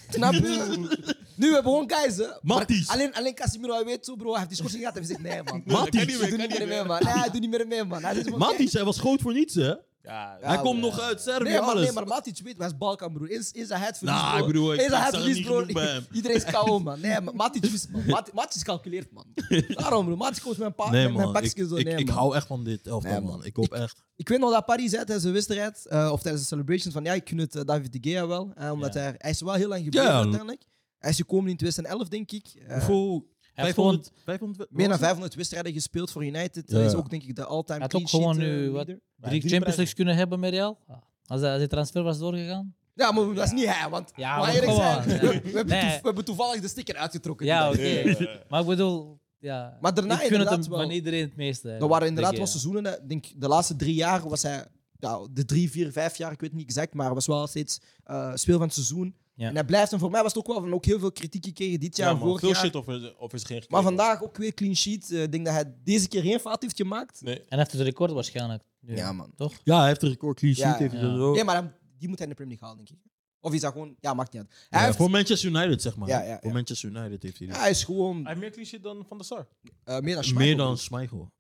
Snap 0.09 0.33
je? 0.33 0.39
nu 1.41 1.53
hebben 1.53 1.71
we 1.71 1.77
gewoon 1.77 1.91
guys, 1.91 2.20
hè. 2.21 2.27
Maar 2.27 2.39
Matties. 2.57 2.87
Alleen, 2.89 3.13
alleen 3.13 3.35
Casemiro, 3.35 3.73
hij 3.73 3.85
weet 3.85 4.05
zo, 4.05 4.15
bro. 4.15 4.29
Hij 4.29 4.35
heeft 4.37 4.47
die 4.49 4.57
schorsing 4.57 4.81
gehad. 4.83 4.97
Hij 4.97 5.07
heeft 5.07 5.17
gezegd, 5.21 5.35
nee, 5.45 5.53
man. 5.53 5.61
Matties. 5.79 6.19
Hij 6.19 6.29
doet 6.29 6.37
niet 6.39 6.57
meer 6.59 6.67
mee, 6.67 6.83
man. 6.83 6.99
Nee, 7.03 7.13
hij 7.13 7.29
doet 7.29 7.41
niet 7.41 7.49
meer 7.49 7.67
mee, 7.67 7.83
man. 7.83 8.03
Hij 8.03 8.13
zegt 8.13 8.73
hij 8.73 8.83
was 8.83 8.99
groot 8.99 9.21
voor 9.21 9.33
niets, 9.33 9.55
hè? 9.55 9.73
Ja, 10.03 10.37
hij 10.41 10.57
komt 10.57 10.79
nog 10.79 10.99
uit 10.99 11.21
Servië, 11.21 11.43
Nee, 11.43 11.59
maar, 11.59 11.69
alles. 11.69 11.83
nee, 11.83 11.91
maar 11.91 12.07
Matic 12.07 12.39
weet, 12.43 12.57
hij 12.57 12.67
is 12.67 12.77
Balkan, 12.77 13.13
broer. 13.13 13.29
Eens, 13.29 13.53
eens 13.53 13.69
hij 13.69 13.79
het 13.79 13.97
verliest, 13.97 14.21
Nah, 14.21 14.39
ik 14.39 14.45
bedoel, 14.45 14.73
ik- 14.73 14.79
Eens 14.79 14.89
hij 14.89 14.99
ik 14.99 15.05
het 15.05 15.15
verliest, 15.15 15.37
niet 15.37 15.47
bro. 15.73 15.89
Iedereen 16.17 16.37
is 16.37 16.43
KO, 16.43 16.79
man. 16.79 16.99
Nee, 16.99 17.21
maar 17.21 17.35
Matic 17.35 17.61
man. 17.91 18.03
Matic, 18.07 18.33
Matic 18.33 18.63
calculeert, 18.63 19.11
man. 19.11 19.25
Daarom, 19.67 20.05
bro. 20.05 20.15
Matic 20.15 20.43
komt 20.43 20.57
met 20.57 20.67
een 20.67 20.75
paar 20.75 20.91
Nee, 20.91 21.03
met 21.03 21.13
mijn 21.15 21.31
man. 21.31 21.43
Ik, 21.43 21.65
zo. 21.69 21.75
ik, 21.75 21.85
Nee, 21.85 21.95
ik 21.95 22.05
man. 22.07 22.15
hou 22.17 22.35
echt 22.35 22.47
van 22.47 22.63
dit 22.63 22.87
elftal, 22.87 23.11
Nee, 23.11 23.21
man. 23.21 23.31
man. 23.31 23.45
Ik 23.45 23.55
hoop 23.55 23.73
echt. 23.73 24.03
Ik 24.15 24.29
weet 24.29 24.39
nog 24.39 24.51
dat 24.51 24.65
Paris 24.65 24.89
zei 24.91 25.03
tijdens 25.03 25.25
de 25.25 25.31
wedstrijd, 25.31 25.85
eh, 25.87 26.09
of 26.11 26.21
tijdens 26.21 26.43
de 26.43 26.49
celebration, 26.49 26.93
van 26.93 27.03
ja, 27.03 27.13
ik 27.13 27.29
gun 27.29 27.37
het 27.37 27.55
eh, 27.55 27.61
David 27.65 27.91
de 27.91 28.09
Gea 28.09 28.27
wel. 28.27 28.51
eh, 28.55 28.71
omdat 28.71 28.93
Ja. 28.93 28.99
hij, 28.99 29.15
hij 29.17 29.31
is 29.31 29.41
wel 29.41 29.53
heel 29.53 29.67
lang 29.67 29.83
gebleven 29.83 30.09
Ja. 30.09 30.15
uiteindelijk. 30.15 30.61
Hij 31.01 31.09
is 31.09 31.15
gekomen 31.15 31.49
in 31.49 31.57
2011, 31.57 32.07
denk 32.07 32.31
ik. 32.31 32.45
Eh, 32.67 32.73
Hoeveel 32.73 33.27
Hij 33.53 33.63
heeft 33.63 33.75
gewoon, 33.75 33.91
500, 34.03 34.23
500 34.23 34.59
Meer 34.59 34.79
dan 34.79 34.87
was 34.87 34.95
het? 34.95 34.99
500 35.05 35.35
wedstrijden 35.35 35.73
gespeeld 35.73 36.11
voor 36.11 36.25
United. 36.25 36.63
Ja. 36.71 36.77
Dat 36.77 36.85
is 36.85 36.93
ook 36.97 37.09
denk 37.09 37.23
ik 37.23 37.35
de 37.35 37.45
all-time 37.45 37.79
Hij 37.79 37.87
had 37.91 38.01
ook 38.01 38.09
gewoon 38.09 38.37
nu 38.37 38.65
eh, 38.67 38.71
wat- 38.71 38.85
drie 38.85 38.99
drie 39.19 39.39
Champions. 39.41 39.65
Leagues 39.65 39.93
kunnen 39.93 40.15
hebben 40.15 40.39
met 40.39 40.51
Real. 40.53 40.77
Als, 41.25 41.41
hij- 41.41 41.67
transfer 41.67 42.03
was 42.03 42.17
doorgegaan. 42.19 42.75
Ja, 42.93 43.11
maar 43.11 43.33
dat 43.33 43.45
is 43.45 43.51
niet 43.51 43.65
hij, 43.65 43.89
want 43.89 44.11
Ja, 44.15 44.29
maar 44.29 44.39
maar 44.45 44.53
eerlijk 44.55 44.71
gewoon, 44.71 45.03
zijn, 45.03 45.15
ja. 45.21 45.41
we, 45.41 45.49
hebben 45.57 45.67
Nee. 45.67 45.81
we 45.81 45.99
hebben 46.03 46.25
toevallig 46.25 46.61
de 46.61 46.67
sticker 46.67 46.95
uitgetrokken. 46.95 47.45
Ja, 47.45 47.69
oké. 47.69 48.15
Maar 48.49 48.61
ik 48.61 48.67
bedoel, 48.67 49.19
ja. 49.39 49.77
Maar 49.81 49.93
daarna 49.93 50.21
ik 50.21 50.27
vind 50.27 50.49
het 50.49 50.67
wel. 50.67 50.79
van 50.79 50.89
iedereen 50.91 51.21
het 51.21 51.35
meeste. 51.35 51.69
Er 51.71 51.87
waren 51.87 52.07
inderdaad 52.07 52.31
De 52.31 52.37
wel 52.37 52.47
seizoenen. 52.47 53.07
denk 53.07 53.25
de 53.35 53.47
laatste 53.47 53.75
drie 53.75 53.93
jaar 53.95 54.29
was 54.29 54.41
hij, 54.43 54.65
ja, 54.99 55.19
de 55.31 55.45
drie, 55.45 55.71
vier, 55.71 55.91
vijf 55.91 56.17
jaar, 56.17 56.31
ik 56.31 56.39
weet 56.41 56.53
niet 56.53 56.65
exact, 56.67 56.93
maar 56.93 57.13
was 57.13 57.27
wel 57.27 57.47
steeds 57.47 57.79
eh, 58.03 58.31
speel 58.35 58.57
van 58.57 58.65
het 58.65 58.73
seizoen. 58.75 59.15
Ja. 59.41 59.47
En 59.47 59.53
hij 59.55 59.63
blijft. 59.65 59.91
En 59.91 59.99
voor 59.99 60.11
mij 60.11 60.21
was 60.23 60.33
het 60.33 60.41
ook 60.41 60.47
wel 60.53 60.61
van 60.61 60.73
ook 60.73 60.85
heel 60.85 60.99
veel 60.99 61.11
kritiek 61.11 61.45
gekregen 61.45 61.79
dit 61.79 61.97
jaar, 61.97 62.07
Ja, 62.07 62.13
man, 62.13 62.23
vorig 62.23 62.39
veel 62.39 62.49
jaar. 62.49 62.59
shit 62.59 62.75
over, 62.75 63.15
over 63.19 63.39
zich 63.39 63.47
heen 63.47 63.63
Maar 63.69 63.83
vandaag 63.83 64.23
ook 64.23 64.37
weer 64.37 64.53
clean 64.53 64.75
sheet. 64.75 65.11
Eh, 65.11 65.23
Ik 65.23 65.31
denk 65.31 65.45
dat 65.45 65.53
hij 65.53 65.73
deze 65.83 66.07
keer 66.07 66.21
geen 66.21 66.39
fout 66.39 66.61
heeft 66.61 66.75
gemaakt. 66.75 67.21
Nee. 67.21 67.35
En 67.39 67.45
hij 67.47 67.57
heeft 67.57 67.71
het 67.71 67.81
record 67.81 68.11
waarschijnlijk. 68.11 68.63
nu, 68.79 68.95
Ja, 68.95 69.11
man. 69.11 69.33
Toch? 69.35 69.53
Ja, 69.63 69.77
hij 69.79 69.87
heeft 69.87 70.01
een 70.01 70.09
record 70.09 70.37
clean 70.39 70.55
sheet. 70.55 70.65
Ja, 70.65 70.77
heeft 70.77 70.93
ja. 70.93 71.15
Nee, 71.15 71.43
maar 71.43 71.55
hij- 71.55 71.71
die 71.97 72.07
moet 72.09 72.17
hij 72.17 72.27
in 72.27 72.33
de 72.33 72.37
Premier 72.43 72.57
League 72.59 72.67
halen, 72.67 72.85
denk 72.85 72.89
ik. 72.99 73.09
Of 73.39 73.53
is 73.53 73.61
dat 73.61 73.71
gewoon... 73.71 73.95
Ja, 73.99 74.13
maakt 74.13 74.33
niet 74.33 74.41
uit. 74.41 74.51
Hij, 74.69 74.79
Ja, 74.79 74.85
heeft- 74.85 74.97
voor 74.97 75.09
Manchester 75.09 75.49
United, 75.49 75.81
zeg 75.81 75.95
maar. 75.95 76.07
Ja, 76.07 76.21
ja, 76.23 76.39
Voor. 76.41 76.51
Manchester 76.51 76.89
United 76.89 77.23
heeft 77.23 77.39
hij 77.39 77.47
hij 77.47 77.69
is 77.69 77.83
gewoon 77.83 78.15
Hij 78.17 78.25
heeft 78.27 78.39
meer 78.39 78.51
clean 78.51 78.67
shit 78.67 78.83
dan 78.83 79.05
Van 79.07 79.17
der 79.17 79.25
Sar. 79.25 79.47
eh, 79.63 79.69
meer 79.85 79.93
dan 79.93 80.03
Meer 80.03 80.23
Schmeichel. 80.23 80.57
dan 80.57 80.77
Schmeichel. 80.77 81.31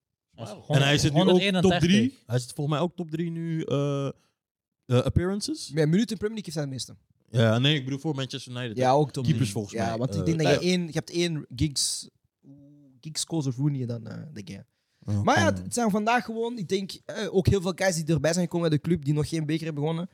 En 0.67 0.81
hij 0.81 0.97
zit 0.97 1.13
nu 1.13 1.19
ook 1.19 1.25
top 1.27 1.39
181. 1.39 1.89
3. 1.89 2.17
Hij 2.25 2.39
zit 2.39 2.53
volgens 2.53 2.75
mij 2.75 2.85
ook 2.85 2.95
top 2.95 3.11
3 3.11 3.31
nu 3.31 3.61
eh, 3.63 4.07
eh, 4.07 4.11
appearances. 4.85 5.69
Meer 5.71 5.89
minuten 5.89 6.11
in 6.11 6.17
Premier 6.17 6.43
League 6.43 6.43
heeft 6.43 6.55
hij 6.55 6.63
de 6.65 6.69
meeste. 6.71 6.95
Ja, 7.31 7.57
nee, 7.59 7.75
ik 7.75 7.83
bedoel 7.83 7.99
voor 7.99 8.15
Manchester 8.15 8.51
United. 8.51 8.77
Ja, 8.77 8.91
ook 8.91 9.11
top 9.11 9.25
Keepers 9.25 9.51
volgens 9.51 9.73
ja, 9.73 9.87
mij. 9.87 9.97
want 9.97 10.13
ik 10.13 10.19
Eh, 10.19 10.25
denk 10.25 10.41
dat 10.41 10.47
je 10.53 10.59
één... 10.59 10.85
Je 10.85 10.91
hebt 10.91 11.09
één 11.09 11.45
gigs... 11.55 12.09
Gigs 13.01 13.23
goals 13.27 13.47
of 13.47 13.57
Rooney 13.57 13.85
dan 13.85 14.07
eh 14.07 14.17
de 14.33 14.41
game. 14.45 14.65
Oh, 15.17 15.23
Maar 15.23 15.39
ja, 15.39 15.45
het 15.45 15.73
zijn 15.73 15.89
vandaag 15.89 16.25
gewoon... 16.25 16.57
Ik 16.57 16.69
denk 16.69 16.91
eh, 17.05 17.35
ook 17.35 17.47
heel 17.47 17.61
veel 17.61 17.71
guys 17.75 17.95
die 17.95 18.05
erbij 18.13 18.33
zijn 18.33 18.45
gekomen 18.45 18.69
bij 18.69 18.77
de 18.77 18.83
club, 18.83 19.05
die 19.05 19.13
nog 19.13 19.29
geen 19.29 19.45
beker 19.45 19.65
hebben 19.65 19.83
gewonnen. 19.83 20.09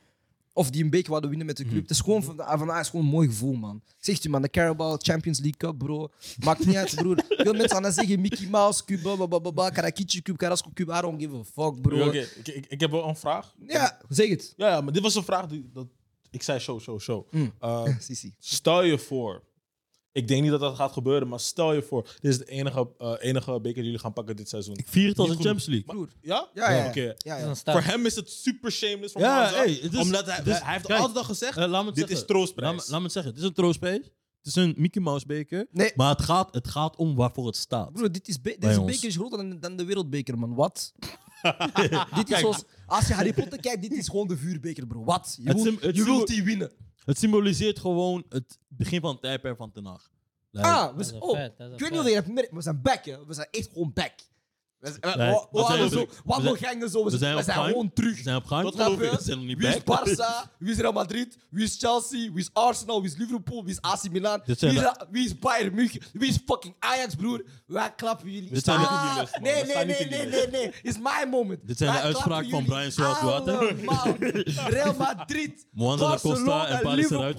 Of 0.52 0.70
die 0.70 0.84
een 0.84 0.90
beker 0.90 1.10
wilden 1.10 1.28
winnen 1.28 1.46
met 1.46 1.56
de 1.56 1.64
club. 1.64 1.82
Het 1.82 1.90
is 1.90 2.00
gewoon, 2.00 2.22
vandaag, 2.22 2.58
vandaag 2.58 2.80
is 2.80 2.88
gewoon 2.88 3.04
een 3.04 3.10
mooi 3.10 3.28
gevoel, 3.28 3.54
man. 3.54 3.82
Ik 3.86 3.94
zeg 3.98 4.14
het 4.14 4.22
je, 4.24 4.28
man. 4.30 4.42
De 4.42 4.50
Carabao 4.50 4.96
Champions 4.96 5.38
League 5.38 5.56
Cup, 5.56 5.78
bro. 5.78 6.08
Maakt 6.44 6.66
niet 6.66 6.76
uit, 6.76 6.94
broer. 6.94 7.24
Veel 7.28 7.52
mensen 7.52 7.70
gaan 7.70 7.82
dan 7.82 7.92
zeggen 7.92 8.20
Mickey 8.20 8.48
Mouse, 8.48 8.84
Cup, 8.84 9.02
bababa, 9.02 9.70
Karakichi 9.70 10.22
Cup, 10.22 10.36
Carrasco 10.36 10.70
Cup. 10.74 10.88
I 10.88 11.00
don't 11.00 11.20
give 11.20 11.36
a 11.36 11.44
fuck, 11.44 11.80
bro. 11.82 12.06
Oké, 12.06 12.18
ik, 12.18 12.48
ik, 12.48 12.66
ik 12.68 12.80
heb 12.80 12.90
wel 12.90 13.08
een 13.08 13.16
vraag. 13.16 13.54
Ja, 13.66 13.98
zeg 14.08 14.28
het. 14.28 14.54
Ja, 14.56 14.68
ja, 14.68 14.80
maar 14.80 14.92
dit 14.92 15.02
was 15.02 15.14
een 15.14 15.22
vraag 15.24 15.46
die... 15.46 15.70
Dat, 15.72 15.86
ik 16.30 16.42
zei 16.42 16.58
show, 16.58 16.80
show, 16.80 17.00
show. 17.00 17.32
Mm. 17.32 17.52
Uh, 17.64 17.84
stel 18.38 18.82
je 18.82 18.98
voor... 18.98 19.46
Ik 20.12 20.28
denk 20.28 20.42
niet 20.42 20.50
dat 20.50 20.60
dat 20.60 20.76
gaat 20.76 20.92
gebeuren, 20.92 21.28
maar 21.28 21.40
stel 21.40 21.72
je 21.72 21.82
voor... 21.82 22.02
Dit 22.20 22.30
is 22.30 22.38
de 22.38 22.44
enige, 22.44 22.90
eh, 22.98 23.14
enige 23.18 23.52
beker 23.52 23.74
die 23.74 23.84
jullie 23.84 23.98
gaan 23.98 24.12
pakken 24.12 24.36
dit 24.36 24.48
seizoen. 24.48 24.76
Ik 24.76 24.88
vier 24.88 25.08
het 25.08 25.18
als 25.18 25.28
een. 25.28 25.34
Champions 25.34 25.66
League. 25.66 25.86
Broer. 25.86 26.08
Ja? 26.20 26.48
Ja, 26.54 26.70
ja. 26.70 26.86
Oké. 26.86 27.14
Ja, 27.18 27.36
ja. 27.36 27.54
Voor 27.54 27.82
hem 27.82 28.06
is 28.06 28.16
het 28.16 28.30
super 28.30 28.72
shameless. 28.72 29.12
Voor 29.12 29.22
Ja, 29.22 29.50
hey, 29.50 29.78
het 29.82 29.92
is- 29.92 29.98
omdat 29.98 30.26
hij, 30.26 30.40
heeft 30.44 30.86
kijk, 30.86 31.00
altijd 31.00 31.18
al 31.18 31.24
gezegd... 31.24 31.56
Eh, 31.56 31.68
laat 31.68 31.80
me 31.80 31.86
het 31.86 31.94
dit 31.96 32.08
zeggen. 32.08 32.16
is 32.16 32.32
troostprijs. 32.32 32.70
Laat 32.76 32.84
me, 32.86 32.90
laat 32.90 32.98
me 32.98 33.04
het 33.04 33.12
zeggen. 33.12 33.32
Het 33.32 33.40
is 33.40 33.48
een 33.48 33.54
troostprijs. 33.54 34.04
Het 34.38 34.46
is 34.46 34.54
een 34.54 34.74
Mickey 34.76 35.02
Mouse 35.02 35.26
beker. 35.26 35.66
Nee. 35.70 35.92
Maar 35.94 36.10
het 36.10 36.22
gaat, 36.22 36.54
het 36.54 36.68
gaat 36.68 36.96
om 36.96 37.14
waarvoor 37.14 37.46
het 37.46 37.56
staat. 37.56 37.92
Broer, 37.92 38.12
dit 38.12 38.28
is 38.28 38.40
deze 38.40 38.82
beker 38.84 39.08
is 39.08 39.16
groter 39.16 39.38
dan, 39.38 39.60
dan 39.60 39.76
de 39.76 39.84
wereldbeker, 39.84 40.38
man. 40.38 40.54
Wat? 40.54 40.92
dit 42.14 42.30
is 42.30 42.38
zoals... 42.38 42.64
Als 42.88 43.08
je 43.08 43.14
Harry 43.14 43.32
Potter 43.32 43.60
kijkt, 43.60 43.82
dit 43.82 43.92
is 43.92 44.08
gewoon 44.08 44.28
de 44.28 44.36
vuurbeker, 44.36 44.86
bro. 44.86 45.04
Wat? 45.04 45.38
Je, 45.42 45.48
Het 45.48 45.80
het 45.80 45.96
je 45.96 46.04
wilt 46.04 46.26
die 46.26 46.42
winnen. 46.42 46.72
Het 47.04 47.18
symboliseert 47.18 47.78
gewoon 47.78 48.24
het 48.28 48.58
begin 48.68 49.00
van 49.00 49.10
het 49.10 49.20
tijdperk 49.22 49.56
van 49.56 49.72
Ten 49.72 49.84
Hag. 49.84 50.10
Like, 50.50 50.66
Ah, 50.66 50.86
we 50.86 50.92
Dat 50.92 51.00
is 51.00 51.06
zijn, 51.06 51.22
een 51.22 51.28
oh, 51.28 51.34
feit, 51.34 51.56
dat 51.58 51.66
is 51.66 51.66
een 51.66 51.72
ik 51.72 51.80
weet 51.80 51.90
niet 51.90 52.00
of 52.00 52.06
je 52.06 52.14
hebt 52.14 52.26
gemerkt, 52.26 52.52
we 52.52 52.62
zijn 52.62 52.82
back, 52.82 53.04
hè. 53.04 53.26
We 53.26 53.34
zijn 53.34 53.48
echt 53.50 53.68
gewoon 53.72 53.92
back. 53.92 54.14
We 54.80 54.88
zijn, 54.88 55.00
we- 55.00 55.22
Nee, 55.22 55.30
we- 55.30 55.32
we 55.32 55.46
we 55.50 55.58
zijn 55.66 55.70
hadden 55.80 55.90
zo, 55.90 56.00
op- 56.00 56.08
we 56.10 57.10
zo, 57.10 57.16
zijn 57.16 57.36
we 57.36 57.42
zijn 57.42 57.64
gewoon 57.64 57.92
terug. 57.92 58.16
We 58.16 58.22
zijn 58.22 58.36
op 58.36 58.44
gang. 58.44 58.72
Snap 58.74 58.88
je? 58.90 58.96
We 58.96 59.16
zijn 59.20 59.36
nog 59.38 59.46
niet 59.46 59.58
Wie 59.58 59.68
is. 59.68 59.76
Barça? 59.78 60.50
Wie 60.58 60.70
is 60.72 60.78
Real 60.78 60.92
Madrid? 60.92 61.36
Wie 61.50 61.64
is 61.64 61.76
Chelsea? 61.78 62.18
Wie 62.32 62.38
is 62.40 62.50
Arsenal? 62.52 63.02
Wie 63.02 63.10
is 63.10 63.16
Liverpool? 63.16 63.64
Wie 63.64 63.72
is 63.72 63.80
AC 63.80 64.10
Milan? 64.10 64.40
Wie 64.44 64.54
is, 64.56 64.92
wie 65.10 65.24
is 65.24 65.38
Bayern 65.38 65.74
München? 65.74 66.00
Wie 66.12 66.28
is 66.28 66.38
fucking 66.46 66.74
Ajax, 66.78 67.14
broer? 67.14 67.44
Wij 67.66 67.92
klappen 67.96 68.30
jullie. 68.30 68.50
Dit 68.50 68.64
zijn 68.64 68.78
Ah, 68.80 69.16
list, 69.20 69.38
nee, 69.40 69.64
nee, 69.64 69.84
nee, 69.84 70.06
nee, 70.08 70.26
nee, 70.26 70.46
nee. 70.50 70.72
It's 70.82 70.98
my 70.98 71.28
moment. 71.30 71.60
Dit 71.66 71.78
zijn 71.78 71.92
de 71.92 72.00
uitspraken 72.00 72.50
van 72.50 72.64
Brian 72.64 72.92
Swartwater. 72.92 73.74
Real 74.76 74.94
Madrid, 74.98 75.66
Mohamed 75.72 76.00
da 76.00 76.10
Costa 76.10 76.28
Barcelona, 76.28 76.66
en 76.68 76.80
Paris 76.82 77.10
eruit 77.10 77.38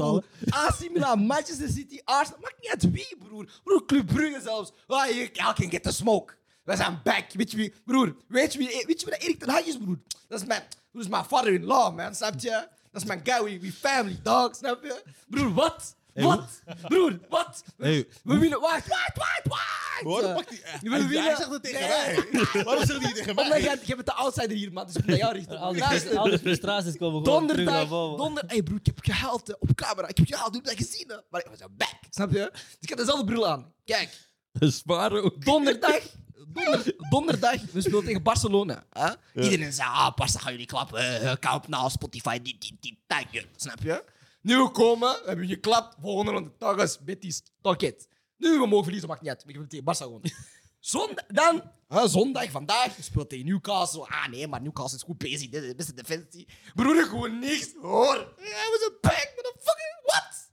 AC 0.49 0.89
Milan, 0.93 1.25
Manchester 1.25 1.69
City, 1.69 1.99
Arsenal. 2.03 2.39
Maakt 2.41 2.55
niet 2.61 2.69
uit 2.71 2.91
wie, 2.91 3.15
broer. 3.27 3.49
Broer, 3.63 3.85
Club 3.85 4.05
Brugge 4.05 4.41
zelfs. 4.43 4.71
Ah, 4.87 5.09
you 5.09 5.29
can 5.31 5.69
get 5.71 5.83
the 5.83 5.91
smoke. 5.91 6.37
We 6.69 6.75
zijn 6.75 6.99
back. 7.03 7.25
Weet 7.33 7.51
je 7.51 7.57
wie, 7.57 7.73
broer? 7.85 8.15
Weet 8.27 8.53
je 8.53 8.59
wie, 8.59 8.67
weet 8.67 8.99
je 9.01 9.05
wie 9.05 9.13
dat 9.15 9.21
Erik 9.23 9.39
ten 9.39 9.49
Hag 9.49 9.61
is, 9.65 9.77
broer? 9.77 9.99
Dat 10.27 10.41
is 10.41 10.47
mijn, 10.47 10.63
dat 10.91 11.01
is 11.01 11.07
mijn 11.07 11.23
father-in-law, 11.25 11.95
man. 11.95 12.15
Snap 12.15 12.39
je? 12.39 12.67
Dat 12.91 13.01
is 13.01 13.07
mijn 13.07 13.21
guy. 13.23 13.43
We, 13.43 13.59
we 13.59 13.71
family, 13.71 14.19
dog. 14.23 14.55
Snap 14.55 14.83
je? 14.83 15.03
Broer, 15.27 15.53
wat? 15.53 15.95
Wat? 16.13 16.61
Broer, 16.87 17.19
wat? 17.29 17.63
Hey, 17.77 18.07
We 18.23 18.37
winnen. 18.37 18.59
Wacht, 18.59 18.87
wacht, 18.87 19.17
wacht, 19.17 19.41
wacht. 19.47 20.01
Hoor, 20.03 20.21
Eh, 20.23 20.35
pak 20.35 20.49
die... 20.49 20.59
we 20.81 21.19
Hij, 21.19 21.35
zegt 21.35 21.49
het 21.51 21.63
tegen 21.63 21.79
Nee. 21.79 22.41
mij. 22.53 22.63
Waarom 22.63 22.85
zegt 22.85 22.99
hij 22.99 23.07
het 23.07 23.15
tegen 23.15 23.29
Omdat 23.29 23.47
mij? 23.47 23.61
jij, 23.61 23.77
jij 23.83 23.95
bent 23.95 24.05
de 24.07 24.13
outsider 24.13 24.57
hier, 24.57 24.71
man. 24.71 24.85
Dus 24.85 24.95
ik 24.95 24.99
moet 25.01 25.09
naar 25.09 25.17
jou 25.17 25.33
richten. 25.33 25.57
Al 25.59 25.71
die, 25.71 25.81
Luister. 25.81 26.17
al 26.17 26.29
die 26.29 26.39
frustraties 26.39 26.97
komen 26.97 27.23
gewoon 27.25 27.47
terug 27.47 27.65
naar 27.65 27.73
Donderdag, 27.75 27.89
boven. 27.89 28.17
donder, 28.17 28.43
hey 28.47 28.63
broer, 28.63 28.77
ik 28.79 28.85
heb 28.85 28.99
gehaald 29.01 29.47
hè, 29.47 29.53
op 29.59 29.69
camera. 29.75 30.07
Ik 30.07 30.17
heb 30.17 30.27
je 30.27 30.33
gehaald, 30.33 30.55
ik 30.55 30.65
heb 30.65 30.77
dat 30.77 30.87
gezien. 30.87 31.09
hè. 31.09 31.15
Maar 31.29 31.41
ik 31.41 31.47
was 31.49 31.59
back, 31.77 31.93
snap 32.09 32.31
je? 32.31 32.49
Dus 32.53 32.61
ik 32.79 32.89
had 32.89 32.97
dezelfde 32.97 33.25
bril 33.25 33.47
aan. 33.47 33.73
Kijk, 33.85 34.09
Sparen 34.59 35.23
ook. 35.23 35.45
donderdag, 35.45 35.99
donder, 36.47 36.93
donderdag, 37.09 37.61
we 37.71 37.81
spelen 37.81 38.03
tegen 38.03 38.23
Barcelona. 38.23 38.85
Hè? 38.89 39.41
Iedereen 39.43 39.73
zei, 39.73 39.89
ah, 39.89 40.15
Barca 40.15 40.39
gaan 40.39 40.51
jullie 40.51 40.67
klappen. 40.67 41.23
Uh, 41.23 41.33
Koop 41.39 41.67
nou, 41.67 41.89
Spotify, 41.89 42.41
dit, 42.41 42.61
dit, 42.61 42.75
dit. 42.79 43.45
Snap 43.55 43.81
je? 43.81 44.03
Nu 44.41 44.57
we 44.57 44.71
komen, 44.71 45.09
we 45.09 45.23
hebben 45.25 45.47
geklapt. 45.47 45.95
Volgende 46.01 46.31
ronde, 46.31 46.51
Tagas, 46.57 46.99
Betis, 46.99 47.43
Toket. 47.61 48.07
Nu 48.37 48.59
we 48.59 48.67
mogen 48.67 48.83
verliezen, 48.83 49.09
maakt 49.09 49.21
niet 49.21 49.29
uit. 49.29 49.43
We 49.43 49.51
hebben 49.51 49.69
tegen 49.69 49.85
Barca 49.85 50.03
gewonnen. 50.03 50.31
Zondag, 50.79 51.25
dan, 51.27 51.71
hè, 51.87 52.07
zondag, 52.07 52.51
vandaag, 52.51 52.95
we 52.95 53.01
spelen 53.01 53.27
tegen 53.27 53.45
Newcastle. 53.45 54.07
Ah 54.07 54.27
nee, 54.27 54.47
maar 54.47 54.61
Newcastle 54.61 54.97
is 54.97 55.03
goed 55.03 55.17
bezig. 55.17 55.49
Dit 55.49 55.61
is 55.63 55.69
de 55.69 55.75
beste 55.75 55.93
defensie. 55.93 56.47
Broer, 56.75 57.03
gewoon 57.03 57.39
niks. 57.39 57.73
Hoor. 57.81 58.15
Ja, 58.37 58.43
we 58.43 58.77
zijn 58.79 58.97
back, 59.01 59.33
motherfucker. 59.35 59.99
What? 60.03 60.51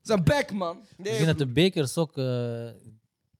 We 0.00 0.08
zijn 0.08 0.24
back, 0.24 0.52
man. 0.52 0.86
Ik 0.96 1.14
vind 1.14 1.26
dat 1.26 1.38
de 1.38 1.46
bekers 1.46 1.96
ook, 1.96 2.18
eh, 2.18 2.70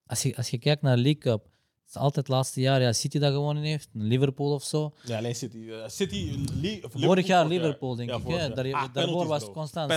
als, 0.06 0.22
je, 0.22 0.36
als 0.36 0.48
je 0.48 0.58
kijkt 0.58 0.82
naar 0.82 0.96
League 0.96 1.18
Cup, 1.18 1.48
is 1.94 2.00
altijd 2.00 2.26
het 2.26 2.34
laatste 2.36 2.60
jaar 2.60 2.80
ja, 2.80 2.92
City 2.92 3.18
dat 3.18 3.32
gewonnen 3.32 3.62
heeft, 3.62 3.88
Liverpool 3.92 4.52
of 4.52 4.62
zo. 4.64 4.92
Ja, 5.04 5.18
alleen 5.18 5.34
City. 5.34 5.58
eh, 5.70 5.88
City 5.88 6.34
Li- 6.60 6.80
of 6.84 6.92
Vorig 6.94 7.26
jaar 7.26 7.46
Liverpool, 7.46 7.94
denk 7.96 8.10
Ja, 8.10 8.16
ik. 8.16 8.22
hè. 8.26 8.48
Daar, 8.54 8.72
Ah, 8.72 8.84
daarvoor 8.92 9.26
was 9.26 9.42
het 9.42 9.52
constant. 9.52 9.90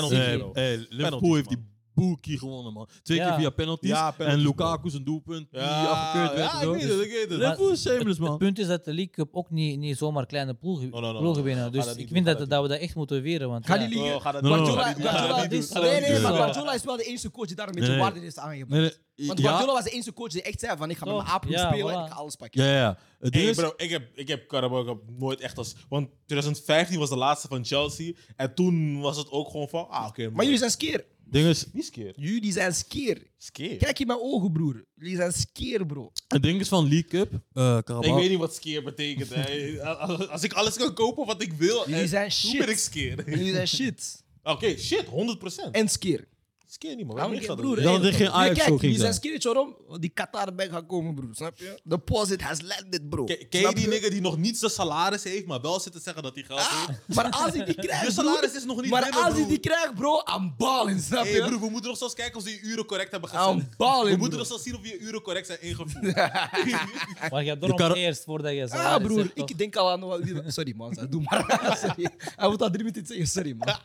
Hey, 0.53 0.85
Liverpool 0.89 1.33
heeft 1.35 1.49
die. 1.49 1.73
Boekie 1.95 2.37
gewonnen, 2.39 2.73
man. 2.73 2.87
Twee 3.03 3.17
Ja. 3.17 3.29
keer 3.29 3.39
via 3.39 3.49
penalties. 3.49 3.89
Ja, 3.89 4.15
en 4.17 4.37
Lukaku 4.37 4.89
zijn 4.89 5.03
doelpunt 5.03 5.47
die 5.51 5.59
Ja, 5.59 5.85
afgekeurd 5.89 6.33
werd. 6.33 6.51
ja, 6.51 6.59
zo. 6.61 6.73
ik 6.73 6.79
weet 6.81 6.89
het, 6.89 7.01
ik 7.05 7.11
weet 7.11 7.29
het. 7.29 7.39
Liverpool 7.39 7.71
is 7.71 7.81
shameless, 7.81 8.19
Het 8.19 8.27
man. 8.27 8.37
punt 8.37 8.59
is 8.59 8.67
dat 8.67 8.85
de 8.85 8.93
League 8.93 9.13
Cup 9.13 9.29
ook 9.35 9.49
niet, 9.49 9.79
niet 9.79 9.97
zomaar 9.97 10.25
kleine 10.25 10.53
ploegen, 10.53 10.89
No, 10.89 10.99
no, 10.99 11.11
no, 11.11 11.19
ploegen 11.19 11.39
no. 11.41 11.47
winnen. 11.47 11.63
Ga 11.63 11.69
Dus 11.69 11.85
dat 11.85 11.97
ik 11.97 12.07
vind 12.11 12.25
dat, 12.25 12.37
ga 12.37 12.45
dat 12.45 12.61
we 12.61 12.67
dat 12.67 12.79
echt 12.79 12.95
moeten 12.95 13.21
vieren. 13.21 13.49
Want, 13.49 13.67
ja, 13.67 13.77
die 13.77 13.87
liegen? 13.87 14.15
Oh, 14.15 14.21
ga 14.21 14.31
dat 14.31 14.41
No, 14.41 14.49
no, 14.49 14.55
niet 14.55 14.65
no. 14.65 14.71
doen, 14.73 14.81
Guardiola, 14.83 15.09
ga 15.11 15.17
dat 15.27 15.27
ga 15.69 15.79
dat 15.79 15.83
nee, 15.91 16.01
nee, 16.01 16.19
maar. 16.19 16.33
Guardiola 16.33 16.73
is 16.73 16.83
wel 16.83 16.97
de 16.97 17.03
enige 17.03 17.31
coach 17.31 17.47
die 17.47 17.55
daar 17.55 17.67
een 17.67 17.73
beetje 17.73 17.89
Nee, 17.89 17.97
nee. 17.99 18.09
waarde 18.11 18.25
is 18.25 18.37
aangebracht. 18.37 18.69
Nee, 18.81 18.91
nee, 19.15 19.27
Want 19.27 19.39
ja, 19.39 19.47
Guardiola 19.47 19.73
was 19.73 19.83
de 19.83 19.89
enige 19.89 20.13
coach 20.13 20.29
die 20.31 20.41
echt 20.41 20.59
zei 20.59 20.77
van 20.77 20.89
ik 20.89 20.97
ga 20.97 21.05
met 21.05 21.13
mijn 21.13 21.25
Toch? 21.25 21.35
apen 21.35 21.49
Ja, 21.49 21.67
spelen 21.71 21.93
en 21.93 21.99
voilà. 22.01 22.05
ik 22.05 22.11
ga 22.11 22.17
alles 22.17 22.35
pakken. 22.35 22.63
ja, 22.63 22.71
ja. 22.77 22.97
Het 23.19 23.31
ding 23.33 23.43
Hey, 23.43 23.51
is, 23.53 23.57
bro, 23.57 23.73
ik 23.77 23.89
heb, 23.89 24.07
ik 24.13 24.27
heb 24.27 24.47
Carabao 24.47 24.83
Cup 24.85 25.01
nooit 25.17 25.39
echt 25.39 25.57
als... 25.57 25.75
Want 25.89 26.09
2015 26.25 26.99
was 26.99 27.09
de 27.09 27.15
laatste 27.17 27.47
van 27.47 27.65
Chelsea. 27.65 28.13
En 28.35 28.53
toen 28.55 29.01
was 29.01 29.17
het 29.17 29.31
ook 29.31 29.49
gewoon 29.49 29.69
van... 29.69 29.89
Ah, 29.89 30.07
oké. 30.07 30.29
Maar 30.29 30.43
jullie 30.43 30.59
zijn 30.59 30.71
skeer. 30.71 31.05
Ding 31.31 31.47
is, 31.47 31.65
Wie 31.73 31.81
is 31.81 31.89
keer? 31.89 32.13
Jullie 32.15 32.51
zijn 32.51 32.73
skeer. 32.73 33.21
Skeer? 33.37 33.77
Kijk 33.77 33.99
in 33.99 34.07
mijn 34.07 34.19
ogen, 34.21 34.51
broer. 34.51 34.85
Jullie 34.95 35.15
zijn 35.15 35.33
skeer, 35.33 35.85
bro. 35.85 36.11
het 36.27 36.43
ding 36.43 36.59
is 36.59 36.67
van 36.67 36.83
League 36.89 37.09
Cup. 37.09 37.31
eh 37.53 37.77
Ik 38.01 38.13
weet 38.13 38.29
niet 38.29 38.39
wat 38.39 38.55
skeer 38.55 38.83
betekent. 38.83 39.29
hè. 39.33 39.83
Als- 39.83 40.27
Als 40.35 40.43
ik 40.43 40.53
alles 40.53 40.75
kan 40.77 40.93
kopen 40.93 41.25
wat 41.25 41.41
ik 41.41 41.53
wil, 41.53 41.83
Jullie 41.89 42.01
eh, 42.03 42.09
zijn 42.09 42.29
toen 42.29 42.49
shit. 42.51 42.59
ben 42.59 42.69
ik 42.69 42.77
skeer. 42.77 43.29
Jullie 43.29 43.53
zijn 43.53 43.67
shit. 43.67 44.23
Oké, 44.43 44.77
shit, 44.77 45.05
100%. 45.05 45.71
En 45.71 45.89
skeer. 45.89 46.27
Skeer 46.67 46.95
niet, 46.95 47.05
man. 47.07 47.15
Ja, 47.41 47.55
broer, 47.55 47.77
aan 47.77 47.83
Ja, 47.83 47.91
dat 47.91 48.03
er 48.03 48.13
geen 48.13 48.29
Ajax 48.29 48.53
kijk, 48.57 48.67
zo 48.69 48.77
ging 48.77 48.81
jullie 48.81 48.97
zijn 49.13 49.31
weet 49.33 49.43
je 49.43 49.53
waarom? 49.53 49.75
Die 49.99 50.09
Qatar 50.09 50.55
bank 50.55 50.71
gaat 50.71 50.85
komen, 50.85 51.15
broer. 51.15 51.29
Snap 51.35 51.57
je? 51.57 51.65
The 51.75 51.81
deposit 51.83 52.41
has 52.41 52.61
landed, 52.61 53.09
bro. 53.09 53.23
Ken 53.23 53.37
ken 53.37 53.47
je 53.49 53.57
Snap 53.59 53.75
die 53.75 53.87
nigger 53.87 54.09
die 54.09 54.21
nog 54.21 54.37
niet 54.37 54.57
zijn 54.57 54.71
salaris 54.71 55.23
heeft, 55.23 55.45
maar 55.45 55.61
wel 55.61 55.79
zit 55.79 55.91
te 55.93 55.99
zeggen 55.99 56.23
dat 56.23 56.33
hij 56.35 56.43
geld 56.43 56.59
Ah, 56.59 56.87
heeft? 56.87 56.99
maar 57.15 57.29
als 57.29 57.53
hij 57.53 57.65
die 57.65 57.73
krijgt, 57.75 58.05
Je 58.07 58.13
broer, 58.13 58.25
salaris 58.25 58.53
is 58.55 58.65
nog 58.65 58.81
niet 58.81 58.91
Maar 58.91 59.01
binnen, 59.01 59.19
als 59.19 59.27
hij 59.33 59.41
broer. 59.41 59.47
die 59.51 59.59
krijgt, 59.59 59.95
bro, 59.95 60.21
I'm 60.37 60.53
balling, 60.57 61.01
snap 61.01 61.25
je? 61.25 61.39
broer, 61.47 61.59
we 61.59 61.69
moeten 61.69 61.89
nog 61.89 61.97
zelfs 61.97 62.13
kijken 62.13 62.37
of 62.37 62.43
ze 62.43 62.49
je 62.49 62.59
uren 62.61 62.85
correct 62.85 63.11
hebben 63.11 63.29
gezet. 63.29 63.47
I'm 63.47 63.69
balling, 63.77 64.13
We 64.13 64.17
moeten 64.19 64.37
nog 64.37 64.47
zelfs 64.47 64.63
zien 64.63 64.75
of 64.75 64.87
je 64.87 64.99
uren 64.99 65.21
correct 65.21 65.45
zijn 65.47 65.61
ingevoerd. 65.61 66.15
Maar 67.31 67.43
je 67.43 67.49
hebt 67.49 67.73
kan- 67.75 67.93
eerst 67.93 68.23
voordat 68.23 68.53
je 68.53 68.63
Ah, 68.63 68.69
salaris 68.69 69.07
broer, 69.07 69.19
hebt, 69.19 69.35
toch? 69.35 69.49
ik 69.49 69.57
denk 69.57 69.75
al 69.75 69.91
aan... 69.91 69.99
wat- 69.99 70.21
Sorry, 70.47 70.73
man. 70.75 70.97
Doe 71.09 71.21
maar. 71.21 71.77
Sorry. 71.85 72.09
Hij 72.35 72.49
moet 72.49 72.61
al 72.61 72.69
drie 72.69 72.83
minuten 72.83 73.05
zeggen. 73.05 73.27
Sorry, 73.27 73.55
man. 73.57 73.75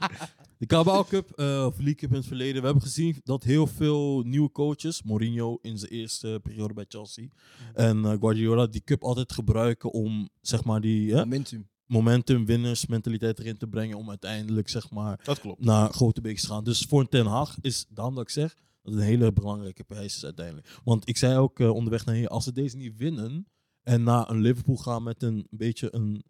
De 0.58 0.66
Carabao 0.66 1.04
Cup, 1.04 1.30
eh, 1.36 1.64
of 1.66 1.74
League 1.76 1.94
Cup 1.94 2.10
in 2.10 2.16
het 2.16 2.26
verleden. 2.26 2.60
We 2.62 2.66
hebben 2.70 2.88
gezien 2.88 3.20
dat 3.24 3.44
heel 3.44 3.66
veel 3.66 4.22
nieuwe 4.22 4.50
coaches, 4.50 5.02
Mourinho 5.02 5.58
in 5.62 5.78
zijn 5.78 5.90
eerste 5.90 6.40
periode 6.42 6.74
bij 6.74 6.84
Chelsea 6.88 7.28
en 7.74 8.04
eh, 8.04 8.16
Guardiola, 8.20 8.66
die 8.66 8.84
cup 8.84 9.02
altijd 9.02 9.32
gebruiken 9.32 9.92
om 9.92 10.28
zeg 10.40 10.64
maar 10.64 10.80
die 10.80 11.12
hè, 11.12 11.18
Momentum. 11.18 11.68
momentum, 11.86 12.46
winnersmentaliteit 12.46 13.38
erin 13.38 13.56
te 13.58 13.66
brengen 13.66 13.96
om 13.96 14.08
uiteindelijk 14.08 14.68
zeg 14.68 14.90
maar 14.90 15.20
Dat 15.24 15.40
klopt. 15.40 15.64
naar 15.64 15.92
grote 15.92 16.20
bekers 16.20 16.42
te 16.42 16.48
gaan. 16.48 16.64
Dus 16.64 16.80
voor 16.88 17.00
een 17.00 17.08
Ten 17.08 17.26
Hag 17.26 17.56
is, 17.60 17.86
daarom 17.88 18.14
dat 18.14 18.24
ik 18.24 18.30
zeg, 18.30 18.54
dat 18.82 18.92
het 18.92 19.02
een 19.02 19.08
hele 19.08 19.32
belangrijke 19.32 19.84
prijs 19.84 20.16
is 20.16 20.24
uiteindelijk. 20.24 20.80
Want 20.84 21.08
ik 21.08 21.16
zei 21.16 21.36
ook 21.38 21.60
eh, 21.60 21.70
onderweg 21.74 22.04
naar 22.04 22.14
hier, 22.14 22.28
als 22.28 22.44
ze 22.44 22.52
deze 22.52 22.76
niet 22.76 22.96
winnen 22.96 23.46
en 23.82 24.02
naar 24.02 24.30
een 24.30 24.40
Liverpool 24.40 24.76
gaan 24.76 25.02
met 25.02 25.22
een 25.22 25.46
beetje 25.50 25.94
een 25.94 26.24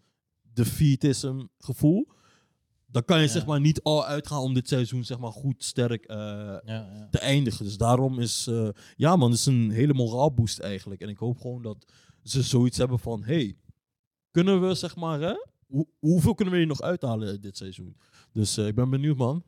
defeatism 0.52 1.40
gevoel, 1.58 2.08
dan 2.90 3.04
kan 3.04 3.16
je 3.20 3.24
Ja. 3.26 3.30
zeg 3.30 3.46
maar 3.46 3.60
niet 3.60 3.82
al 3.82 4.06
uitgaan 4.06 4.40
om 4.40 4.54
dit 4.54 4.68
seizoen 4.68 5.04
zeg 5.04 5.18
maar 5.18 5.32
goed 5.32 5.64
sterk 5.64 6.04
eh, 6.04 6.16
Ja, 6.16 6.60
ja. 6.64 7.08
te 7.10 7.18
eindigen. 7.18 7.64
Dus 7.64 7.76
daarom 7.76 8.18
is, 8.20 8.46
eh, 8.46 8.68
ja 8.96 9.16
man, 9.16 9.30
het 9.30 9.38
is 9.38 9.46
een 9.46 9.70
hele 9.70 9.94
moraalboost 9.94 10.58
eigenlijk. 10.58 11.00
En 11.00 11.08
ik 11.08 11.18
hoop 11.18 11.40
gewoon 11.40 11.62
dat 11.62 11.92
ze 12.22 12.42
zoiets 12.42 12.78
hebben 12.78 12.98
van, 12.98 13.24
hey, 13.24 13.56
kunnen 14.30 14.68
we 14.68 14.74
zeg 14.74 14.96
maar, 14.96 15.20
hè, 15.20 15.34
hoe, 15.66 15.86
hoeveel 15.98 16.34
kunnen 16.34 16.54
we 16.54 16.60
hier 16.60 16.68
nog 16.68 16.82
uithalen 16.82 17.40
dit 17.40 17.56
seizoen? 17.56 17.96
Dus 18.32 18.56
eh, 18.56 18.66
ik 18.66 18.74
ben 18.74 18.90
benieuwd 18.90 19.16
man. 19.16 19.44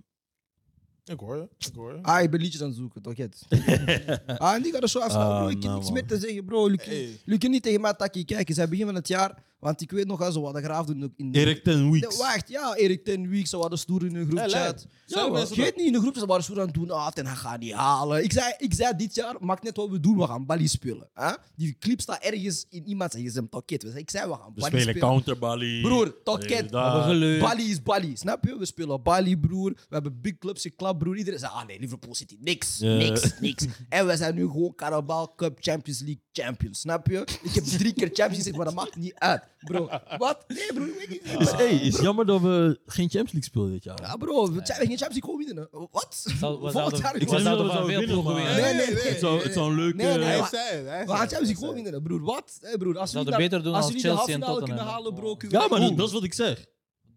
Ik 1.05 1.19
hoor 1.21 1.37
je. 1.37 1.49
Ik 1.59 1.75
hoor 1.75 1.93
je. 1.95 2.03
Ah, 2.03 2.23
ik 2.23 2.31
ben 2.31 2.41
liedjes 2.41 2.61
aan 2.63 2.69
het 2.69 2.77
zoeken, 2.77 3.03
toch? 3.03 3.17
het. 3.17 3.43
ah, 4.39 4.55
en 4.55 4.63
die 4.63 4.73
gaat 4.73 4.83
er 4.83 4.89
zo 4.89 4.99
afstaan, 4.99 5.27
bro. 5.29 5.45
Ah, 5.45 5.51
Ik 5.51 5.55
heb 5.57 5.63
nou, 5.65 5.79
niks 5.79 5.91
meer 5.91 6.07
te 6.07 6.19
zeggen, 6.19 6.45
bro. 6.45 6.61
Jullie 6.69 7.19
Hey. 7.25 7.49
niet 7.49 7.63
tegen 7.63 7.81
mij 7.81 7.95
takkie 7.95 8.25
kijken. 8.25 8.55
Zij 8.55 8.69
begin 8.69 8.87
van 8.87 8.95
het 8.95 9.09
jaar, 9.09 9.43
want 9.63 9.81
ik 9.81 9.91
weet 9.91 10.07
nog 10.07 10.19
wel 10.19 10.33
zo 10.33 10.41
wat 10.41 10.55
de 10.55 10.63
graaf 10.63 10.87
doen 10.87 11.13
in 11.17 11.33
de... 11.33 11.39
Erik 11.39 11.65
ten 11.65 11.83
Nee, 11.91 12.01
Weeks. 12.01 12.17
wacht, 12.17 12.49
ja, 12.49 12.75
Erik 12.75 13.05
ten 13.05 13.29
Week, 13.29 13.47
ze 13.47 13.57
hadden 13.57 13.79
stoer 13.79 14.05
in 14.05 14.15
groepchat. 14.27 14.51
leid. 14.51 14.87
Zijn 15.07 15.33
Ja, 15.33 15.41
ik 15.41 15.55
weet 15.55 15.77
niet, 15.77 15.87
in 15.87 15.93
de 15.93 15.99
groep 16.01 16.17
ze 16.17 16.27
waren 16.27 16.43
stoer 16.43 16.61
aan 16.61 16.67
het 16.67 16.75
doen. 16.75 16.91
Ah, 16.91 17.09
ten 17.09 17.27
hij 17.27 17.35
gaat 17.37 17.61
niet 17.61 17.73
halen. 17.73 18.25
Ik 18.25 18.33
zei, 18.33 18.55
ik 18.59 18.75
zei 18.75 18.97
dit 18.97 19.15
jaar, 19.15 19.37
maakt 19.41 19.63
net 19.63 19.77
wat 19.77 19.89
we 19.89 20.01
doen, 20.01 20.17
we 20.17 20.27
gaan 20.27 20.47
Bali 20.47 20.69
spelen. 20.69 21.09
Hè? 21.15 21.31
Die 21.57 21.77
clip 21.79 22.01
staat 22.01 22.23
ergens 22.23 22.67
in 22.69 22.87
iemand 22.89 23.13
zijn 23.13 23.29
gsm, 23.29 23.45
toket. 23.51 23.85
Ik 23.97 24.11
zei, 24.11 24.29
we 24.29 24.35
gaan 24.35 24.53
We 24.55 24.61
Bali 24.61 24.67
spelen 24.67 24.83
spelen. 24.95 25.01
counterbally. 25.09 25.81
Broer, 25.81 26.23
toket. 26.23 26.71
daar. 26.71 26.85
We 26.93 26.99
hebben 26.99 27.05
geluk. 27.05 27.41
Bali 27.41 27.71
is 27.71 27.83
Bali, 27.83 28.17
snap 28.17 28.45
je? 28.45 28.59
We 28.59 28.65
spelen 28.65 29.03
Bali, 29.03 29.39
broer. 29.39 29.71
We 29.71 29.95
hebben 29.95 30.21
big 30.21 30.39
clubs 30.39 30.63
geklapt, 30.63 30.99
broer. 30.99 31.17
Iedereen 31.17 31.39
zei, 31.39 31.53
ah 31.53 31.67
nee, 31.67 31.79
Liverpool 31.81 32.15
City, 32.15 32.37
niks, 32.41 32.79
niks, 32.79 33.41
niks. 33.41 33.65
En 33.89 34.07
we 34.07 34.17
zijn 34.17 34.35
nu 34.35 34.47
gewoon 34.47 34.75
Carabao 34.75 35.33
Cup 35.37 35.57
Champions 35.61 36.01
League 36.01 36.23
champions, 36.33 36.81
snap 36.81 37.07
je? 37.07 37.21
Ik 37.43 37.55
heb 37.55 37.65
drie 37.65 37.93
keer 37.93 38.07
Champions 38.13 38.37
gezegd, 38.37 38.57
maar 38.57 38.65
dat 38.65 38.75
maakt 38.75 38.97
niet 38.97 39.15
uit. 39.15 39.43
Bro, 39.59 39.89
wat? 40.19 40.45
Nee, 40.49 40.73
broer, 40.75 40.87
ik 40.89 40.95
weet 40.99 41.09
niet. 41.39 41.51
Hey, 41.57 41.69
is 41.75 41.99
jammer 42.01 42.27
dat 42.27 42.41
we 42.41 42.81
geen 42.87 43.11
Champions 43.11 43.33
League 43.33 43.43
spelen 43.43 43.71
dit 43.71 43.85
jaar. 43.85 44.01
Ja, 44.03 44.17
bro, 44.17 44.53
we 44.53 44.61
zijn 44.63 44.79
geen 44.87 44.99
Champions 44.99 44.99
League 44.99 45.21
gewoon 45.23 45.37
winnen. 45.45 45.69
hè. 45.71 45.79
Wat? 45.91 46.25
Zou- 46.39 46.61
we 46.63 46.71
Volgend 46.71 46.99
jaar- 46.99 47.15
Ik 47.15 47.21
niet 47.21 47.31
zouden 47.31 47.57
dat 47.57 47.67
we 47.67 47.73
van 47.73 47.77
veel 47.77 47.99
winnen, 47.99 48.09
ploegen 48.09 48.35
winnen. 48.35 48.55
Nee, 48.63 48.75
nee, 48.75 48.87
nee. 48.95 49.03
Het 49.09 49.19
zou, 49.19 49.43
het 49.43 49.53
zou 49.53 49.71
een 49.71 49.77
leuke... 49.77 49.97
Nee, 49.97 50.07
nee, 50.17 50.25
Hij 50.25 50.39
maar- 50.39 50.49
zei 50.49 50.63
het. 50.65 50.73
hij 50.73 50.83
We 50.83 50.89
zei 50.89 51.07
gaan 51.07 51.07
het, 51.07 51.19
Champions 51.19 51.31
League 51.31 51.55
gewoon 51.57 51.73
zei 51.73 51.83
winnen, 51.83 52.03
broer. 52.03 52.21
Wat? 52.23 52.59
Hey, 52.61 52.77
broer, 52.77 52.99
als 52.99 53.05
we 53.05 53.11
Zouden 53.11 53.39
niet 53.39 53.43
beter 53.51 53.63
doen 53.65 53.75
als 53.75 53.83
als 53.85 53.87
we 53.93 53.97
niet 53.97 54.03
de 54.07 54.09
Chelsea 54.09 54.35
en 54.35 54.41
halve 54.43 54.55
finale 54.55 54.65
kunnen 54.65 54.77
Tottenham. 54.87 55.05
halen, 55.05 55.15
bro. 55.21 55.37
kunnen 55.37 55.61
Ja, 55.61 55.69
maar 55.69 55.97
dat, 55.97 56.07
is 56.07 56.13
wat 56.13 56.25
ik 56.25 56.35
zeg. 56.35 56.67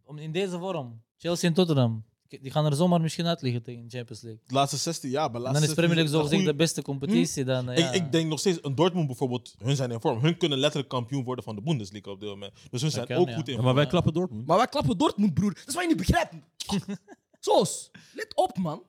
Om- 0.06 0.18
In 0.18 0.32
deze 0.32 0.58
vorm. 0.60 1.04
Chelsea 1.18 1.50
en 1.50 1.56
Tottenham. 1.56 2.06
Die 2.28 2.52
gaan 2.52 2.66
er 2.66 2.76
zomaar 2.76 3.02
misschien 3.02 3.26
uit 3.26 3.42
liggen 3.42 3.64
tegen 3.64 3.84
de 3.84 3.98
Champions 3.98 4.22
League. 4.22 4.42
De 4.48 4.54
laatste 4.54 4.78
16 4.78 5.10
jaar. 5.10 5.32
maar 5.32 5.36
En 5.36 5.42
laatste 5.42 5.60
dan 5.60 5.70
is 5.70 5.76
Premier 5.76 5.96
League 5.96 6.12
16 6.12 6.30
zo 6.30 6.36
gezegd 6.36 6.58
de 6.58 6.64
beste 6.64 6.82
competitie. 6.82 7.44
Dan, 7.44 7.70
eh, 7.70 7.78
ja. 7.78 7.92
Ik, 7.92 8.02
ik 8.04 8.12
denk 8.12 8.30
nog 8.30 8.40
steeds, 8.40 8.58
een 8.62 8.76
Dortmund 8.76 9.08
bijvoorbeeld, 9.08 9.56
hun 9.58 9.76
zijn 9.76 9.92
in 9.92 10.00
vorm. 10.00 10.20
Hun 10.20 10.38
kunnen 10.38 10.58
letterlijk 10.58 10.90
kampioen 10.90 11.24
worden 11.24 11.44
van 11.44 11.56
de 11.56 11.62
Bundesliga 11.62 12.12
op 12.12 12.20
dit 12.20 12.30
moment. 12.30 12.54
Dus 12.70 12.82
hun 12.82 12.92
zijn 12.92 13.08
kan, 13.08 13.18
ook 13.18 13.30
ja. 13.30 13.36
goed 13.36 13.48
in 13.48 13.56
Ja, 13.56 13.62
maar 13.62 13.74
wij 13.74 13.88
klappen 13.88 14.14
Dortmund. 14.14 14.48
Maar 14.48 14.58
wij 14.58 14.68
klappen 14.68 14.98
Dortmund, 14.98 15.34
broer. 15.34 15.54
Dat 15.54 15.68
is 15.68 15.74
wat 15.74 15.84
je 15.84 15.90
niet 15.90 15.98
begrijpt. 15.98 16.34
Zoos, 17.40 17.92
let 18.14 18.36
op, 18.36 18.58
man. 18.58 18.84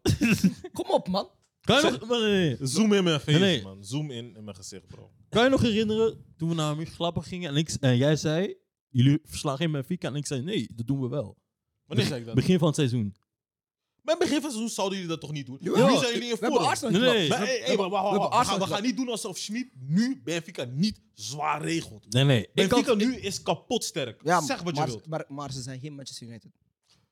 Kom 0.73 0.91
op, 0.91 1.09
man. 1.09 1.29
Kan 1.61 1.77
je 1.77 1.91
nog, 1.91 2.09
nee, 2.09 2.21
nee, 2.21 2.57
nee. 2.59 2.67
Zoom 2.67 2.93
in 2.93 3.05
mijn 3.05 3.21
face, 3.21 3.39
nee. 3.39 3.63
man. 3.63 3.85
Zoom 3.85 4.11
in 4.11 4.37
in 4.37 4.45
mijn 4.45 4.57
gezicht, 4.57 4.87
bro. 4.87 5.11
Kan 5.29 5.45
je 5.45 5.51
nog 5.51 5.61
herinneren 5.61 6.25
toen 6.37 6.49
we 6.49 6.55
naar 6.55 6.77
Mönchengladbach 6.77 7.29
gingen 7.29 7.51
en, 7.51 7.57
ik, 7.57 7.77
en 7.81 7.97
jij 7.97 8.17
zei, 8.17 8.55
jullie 8.89 9.19
verslaan 9.25 9.57
geen 9.57 9.73
Benfica 9.73 10.09
en 10.09 10.15
ik 10.15 10.27
zei, 10.27 10.43
nee, 10.43 10.69
dat 10.75 10.87
doen 10.87 11.01
we 11.01 11.09
wel. 11.09 11.37
Wanneer 11.87 12.07
zei 12.07 12.21
ik 12.21 12.27
dat? 12.27 12.35
Begin 12.35 12.59
van 12.59 12.67
het 12.67 12.77
seizoen. 12.77 13.15
Bij 14.07 14.15
het 14.15 14.19
begin 14.19 14.41
van 14.41 14.51
het 14.51 14.53
seizoen 14.53 14.69
zouden 14.69 14.99
jullie 14.99 15.13
dat 15.13 15.21
toch 15.21 15.33
niet 15.33 15.47
doen? 15.47 15.59
Nu 15.61 15.73
zijn 15.75 16.13
jullie 16.13 16.29
in 16.31 16.37
vorm. 16.37 16.93
Nee, 16.93 17.01
nee. 17.01 17.29
Maar, 17.29 17.39
We- 17.39 17.45
hey, 17.45 17.61
hey, 17.65 17.77
maar 17.77 17.91
gaan, 18.67 18.83
niet 18.83 18.97
doen 18.97 19.09
alsof 19.09 19.39
Schmid 19.39 19.69
nu 19.89 20.21
Benfica 20.25 20.65
niet 20.65 21.01
zwaar 21.15 21.63
regelt. 21.63 22.13
Nee, 22.13 22.25
nee. 22.25 22.41
Ik 22.43 22.51
Benfica 22.55 22.89
had, 22.89 22.97
nu 22.97 23.17
is 23.17 23.43
kapot 23.43 23.85
sterk. 23.85 24.21
Ja, 24.25 24.41
zeg 24.41 24.63
wat 24.63 24.75
je 24.75 24.81
maar, 24.81 24.89
wilt. 24.89 25.07
Maar, 25.07 25.25
maar 25.29 25.53
ze 25.53 25.63
zijn 25.63 25.81
geen 25.81 25.95
Manchester 25.95 26.27
United. 26.27 26.51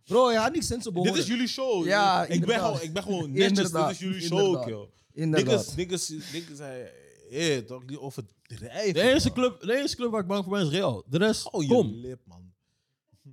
Bro, 0.05 0.33
ja, 0.33 0.49
niks 0.49 0.67
sense 0.67 0.89
op 0.89 1.05
Dit 1.05 1.17
is 1.17 1.27
jullie 1.27 1.47
show. 1.49 1.87
Ja, 1.87 2.23
ik, 2.23 2.29
ben 2.29 2.37
inderdaad. 2.37 2.65
gewoon, 2.65 2.83
ik 2.83 2.93
ben 2.93 3.03
gewoon 3.03 3.33
netjes. 3.33 3.71
Dit 3.71 3.91
is 3.91 3.99
jullie 3.99 4.21
show, 4.21 4.39
inderdaad. 4.39 4.65
kill. 4.65 4.89
Inderdaad. 5.13 5.77
Niks, 5.77 6.09
niks, 6.33 6.59
hij, 6.59 6.93
eh, 7.31 7.59
toch 7.59 7.87
niet 7.87 7.99
overdrijven. 7.99 8.93
de, 8.95 9.03
eerste 9.03 9.29
man. 9.29 9.37
club, 9.39 9.61
de 9.61 9.77
eerste 9.77 9.97
club 9.97 10.11
waar 10.11 10.21
ik 10.21 10.27
bang 10.27 10.45
voor 10.45 10.53
ben 10.53 10.63
is 10.67 10.73
Real. 10.73 11.05
De 11.09 11.19
rest, 11.19 11.43
Hou 11.51 11.63
je 11.63 11.69
kom. 11.69 11.91
lip, 11.95 12.21
man. 12.25 12.53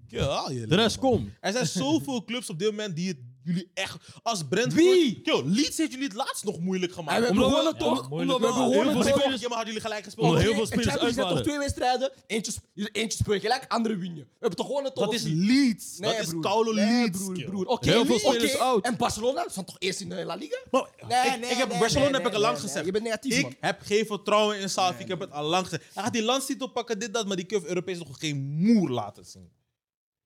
Hou 0.10 0.54
je 0.54 0.60
De 0.60 0.68
lip, 0.68 0.80
rest, 0.80 1.02
man. 1.02 1.12
kom. 1.12 1.34
Er 1.40 1.52
zijn 1.52 1.68
zoveel 1.86 2.24
clubs 2.24 2.50
op 2.50 2.60
dit 2.60 2.70
moment 2.70 2.96
die 2.96 3.08
het 3.08 3.18
jullie 3.44 3.72
echt... 3.74 3.98
Als 4.24 4.44
Brentford... 4.50 4.84
Wie? 4.84 5.22
Kill, 5.22 5.42
Leeds 5.46 5.78
heeft 5.78 5.92
jullie 5.92 6.08
het 6.08 6.16
laatst 6.16 6.44
nog 6.44 6.60
moeilijk 6.60 6.94
gemaakt. 6.94 7.16
En 7.16 7.22
we 7.22 7.26
hebben 7.28 7.44
gewonnen 7.44 7.74
ja, 7.74 7.80
toch? 7.80 8.10
we 8.10 8.16
hebben 8.16 8.54
gewonnen 8.54 8.94
heel 8.94 9.02
veel 9.02 9.12
toch? 9.12 9.22
Vorig 9.22 9.40
jaar 9.42 9.50
hadden 9.50 9.66
jullie 9.68 9.82
gelijk 9.82 10.04
gespeeld. 10.04 10.28
Omdat 10.28 10.42
heel 10.42 10.54
veel 10.54 10.66
spelers 10.66 10.86
en 10.86 10.92
Champions 10.92 11.16
League 11.16 11.34
uitwaren. 11.34 11.44
toch 11.44 11.46
twee 11.46 11.58
wedstrijden, 11.58 12.12
eentje, 12.28 12.52
eentje 12.92 13.18
speel 13.18 13.34
je 13.34 13.40
gelijk, 13.40 13.66
andere 13.68 13.98
win 13.98 14.16
je. 14.16 14.22
We 14.22 14.28
hebben 14.40 14.58
toch 14.58 14.66
gewonnen 14.66 14.94
toch? 14.94 15.04
Dat 15.04 15.14
is? 15.14 15.24
Leeds. 15.24 15.98
Nee, 15.98 16.12
dat 16.12 16.20
is 16.20 16.30
broer. 16.30 16.42
koude 16.42 16.74
nee, 16.74 16.86
Leeds. 16.86 17.18
broer, 17.18 17.44
broer. 17.44 17.66
Oké, 17.66 17.90
Heel 17.90 18.06
veel 18.06 18.16
oké. 18.16 18.30
spelers 18.30 18.58
oud. 18.58 18.86
En 18.86 18.98
Barcelona 18.98 19.46
stond 19.50 19.68
toch 19.68 19.76
eerst 19.80 20.00
in 20.00 20.10
de 20.10 20.26
La 20.26 20.36
Liga? 20.36 20.58
Maar, 20.72 20.86
Nee, 21.08 21.26
ik, 21.26 21.40
nee, 21.40 21.50
ik 21.50 21.58
heb 21.58 21.70
nee, 21.70 21.80
Barcelona 21.80 22.10
nee, 22.10 22.20
heb 22.20 22.28
ik 22.28 22.34
al 22.36 22.42
lang 22.42 22.54
nee, 22.54 22.62
gezegd. 22.62 22.86
je 22.86 22.92
bent 22.92 23.04
negatief, 23.04 23.38
ik 23.38 23.44
man. 23.44 23.56
heb 23.60 23.82
geen 23.82 24.06
vertrouwen 24.06 24.60
in 24.60 24.70
Safi. 24.70 25.02
Ik 25.04 25.08
heb 25.08 25.20
het 25.20 25.32
al 25.32 25.44
lang 25.44 25.64
gezegd. 25.64 25.84
Hij 25.94 26.04
gaat 26.04 26.14
die 26.14 26.24
landstitel 26.24 26.68
pakken, 26.68 27.00
dit, 27.00 27.14
dat, 27.14 27.28
maar 27.28 27.36
die 27.36 27.46
je 27.48 27.62
Europees 27.66 27.98
nog 27.98 28.20
geen 28.20 28.38
moer 28.38 28.90
laten 28.90 29.26
zien. 29.26 29.50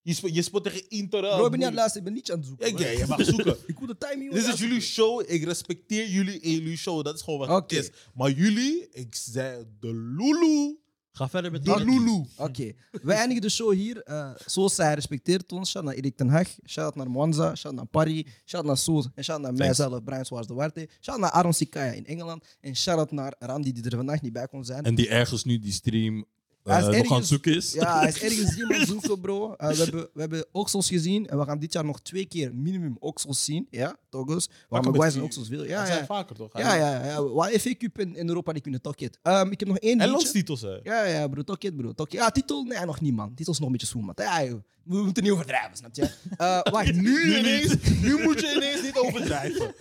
Je 0.06 0.34
je 0.34 0.42
speelt 0.42 0.64
tegen 0.64 0.88
Inter. 0.88 1.20
Bro, 1.20 1.44
ik 1.44 1.50
ben 1.50 1.58
niet 1.58 1.60
aan 1.60 1.66
het 1.66 1.74
luisteren, 1.74 1.98
ik 1.98 2.04
ben 2.04 2.12
niet 2.14 2.30
aan 2.32 2.38
het 2.38 2.46
zoeken. 2.46 2.66
Ik, 2.68 2.78
ja, 2.78 2.88
je 2.88 3.06
mag 3.06 3.24
zoeken. 3.24 3.56
Ik 3.66 3.78
wil 3.78 3.86
de 3.86 3.98
timing 3.98 4.32
Dit 4.32 4.40
is 4.42 4.46
wel 4.46 4.56
jullie 4.56 4.80
show. 4.80 5.22
Ik 5.26 5.44
respecteer 5.44 6.08
jullie 6.08 6.40
in 6.40 6.50
jullie 6.50 6.76
show. 6.76 7.04
Dat 7.04 7.14
is 7.14 7.22
gewoon 7.22 7.38
wat 7.38 7.48
Oké. 7.48 7.74
het 7.74 7.84
is. 7.84 7.90
Maar 8.14 8.30
jullie, 8.30 8.88
ik 8.90 9.14
zei 9.14 9.64
de 9.80 9.94
Lulu. 9.94 10.76
Ga 11.12 11.28
verder 11.28 11.50
met 11.50 11.64
De. 11.64 11.84
Lulu. 11.84 12.24
Oké, 12.36 12.72
we 13.02 13.12
eindigen 13.12 13.42
de 13.42 13.48
show 13.48 13.72
hier. 13.72 14.02
eh 14.02 14.30
zoals 14.46 14.74
zij 14.74 14.94
respecteert 14.94 15.52
ons. 15.52 15.70
Shout 15.70 15.84
naar 15.84 15.94
Erik 15.94 16.16
ten 16.16 16.28
Hag, 16.28 16.48
shout 16.66 16.94
naar 16.94 17.10
Mwanza, 17.10 17.54
shout 17.54 17.74
naar 17.74 17.86
Parry, 17.86 18.26
shout 18.44 18.64
naar 18.64 18.76
Soos 18.76 19.08
en 19.14 19.24
shout 19.24 19.40
naar 19.40 19.54
mijzelf, 19.54 20.04
Brian 20.04 20.24
Swaars 20.24 20.46
de 20.46 20.54
Warte. 20.54 20.88
Shout 21.00 21.18
naar 21.18 21.30
Aaron 21.30 21.52
Sikaya 21.52 21.92
in 21.92 22.06
Engeland 22.06 22.56
en 22.60 22.76
shout 22.76 23.10
naar 23.10 23.34
Randy 23.38 23.72
die 23.72 23.84
er 23.84 23.96
vandaag 23.96 24.22
niet 24.22 24.32
bij 24.32 24.46
kon 24.48 24.64
zijn. 24.64 24.84
En 24.84 24.94
die 24.94 25.08
ergens 25.08 25.44
nu 25.44 25.58
die 25.58 25.72
stream 25.72 26.24
Eh, 26.66 26.76
nog 26.84 26.94
ergens- 26.94 27.10
aan 27.10 27.16
het 27.18 27.26
zoeken 27.26 27.54
is. 27.54 27.72
Ja, 27.72 27.98
hij 27.98 28.08
is 28.08 28.22
ergens 28.22 28.56
iemand 28.60 28.86
zoeken, 28.88 29.20
bro. 29.20 29.54
Eh, 29.54 29.68
we, 29.68 29.76
hebben, 29.82 30.08
we 30.14 30.20
hebben 30.20 30.46
oksels 30.52 30.88
gezien 30.88 31.26
en 31.26 31.38
we 31.38 31.44
gaan 31.44 31.58
dit 31.58 31.72
jaar 31.72 31.84
nog 31.84 32.00
twee 32.02 32.26
keer 32.26 32.54
minimum 32.54 32.96
oksels 32.98 33.44
zien. 33.44 33.66
Ja, 33.70 33.96
toch 34.10 34.28
eens? 34.28 34.48
Waar 34.68 34.82
Maguire 34.82 35.00
zijn 35.00 35.12
die- 35.12 35.22
oksels 35.22 35.48
wil. 35.48 35.58
Dat 35.58 35.68
Ja, 35.68 35.86
zijn 35.86 35.98
ja. 35.98 36.04
vaker 36.06 36.36
toch? 36.36 36.58
Ja, 36.58 36.74
ja, 36.74 37.04
ja. 37.04 37.22
Waar 37.24 37.50
FA 37.50 37.74
Cup 37.78 37.98
in, 37.98 38.16
in 38.16 38.28
Europa 38.28 38.52
die 38.52 38.62
kunnen 38.62 38.80
toch 38.82 38.96
it. 38.96 39.18
Ehm, 39.22 39.50
ik 39.50 39.58
heb 39.60 39.68
nog 39.68 39.78
één 39.78 39.90
En 39.92 39.96
liedje. 39.98 40.12
landstitels, 40.12 40.60
hè? 40.60 40.76
Ja, 40.82 41.04
ja, 41.04 41.28
bro. 41.28 41.42
Toch 41.42 41.58
it, 41.58 41.76
bro. 41.76 41.92
Ja, 42.08 42.30
titel? 42.30 42.62
Nee, 42.64 42.84
nog 42.84 43.00
niet, 43.00 43.14
man. 43.14 43.34
Titel 43.34 43.52
is 43.52 43.58
nog 43.58 43.66
een 43.66 43.72
beetje 43.72 43.86
zoen. 43.86 44.12
Ja, 44.14 44.44
joh. 44.44 44.60
we 44.84 45.02
moeten 45.02 45.22
niet 45.22 45.32
overdrijven, 45.32 45.76
snap 45.76 45.94
je? 45.94 46.02
Eh 46.36 46.60
wacht, 46.62 46.92
Nu 46.94 47.38
ineens, 47.38 47.74
nu 48.02 48.22
moet 48.22 48.40
je 48.40 48.52
ineens 48.56 48.82
niet 48.82 48.96
overdrijven. 48.98 49.74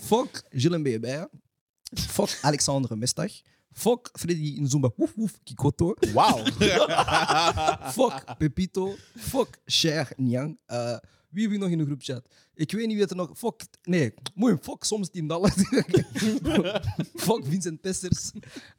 Fuck 0.00 0.42
Gilles 0.50 0.78
Mbebe. 0.78 1.30
Fuck 1.94 2.38
Alexandre 2.42 2.96
Mestag. 2.96 3.32
Fuck 3.76 4.08
Freddy 4.12 4.60
Nzumba. 4.60 4.90
Woef, 4.96 5.12
woef, 5.16 5.38
Kikoto. 5.44 5.94
Wauw. 6.14 6.44
Fuck 7.96 8.38
Pepito. 8.38 8.96
Fuck 9.16 9.58
Cher 9.66 10.08
Nyang. 10.16 10.58
Eh, 10.66 10.98
wie 11.28 11.42
heb 11.42 11.52
ik 11.52 11.58
nog 11.58 11.68
in 11.68 11.78
de 11.78 11.84
groepchat? 11.84 12.28
Ik 12.56 12.72
weet 12.72 12.86
niet 12.86 12.92
wie 12.92 13.00
het 13.00 13.10
er 13.10 13.16
nog... 13.16 13.30
Fuck... 13.34 13.66
Nee, 13.82 14.14
mooi. 14.34 14.56
Fuck 14.62 14.84
soms 14.84 15.10
Team 15.10 15.26
Dallas. 15.26 15.52
fuck 17.26 17.44
Vincent 17.44 17.80
Pesters. 17.80 18.30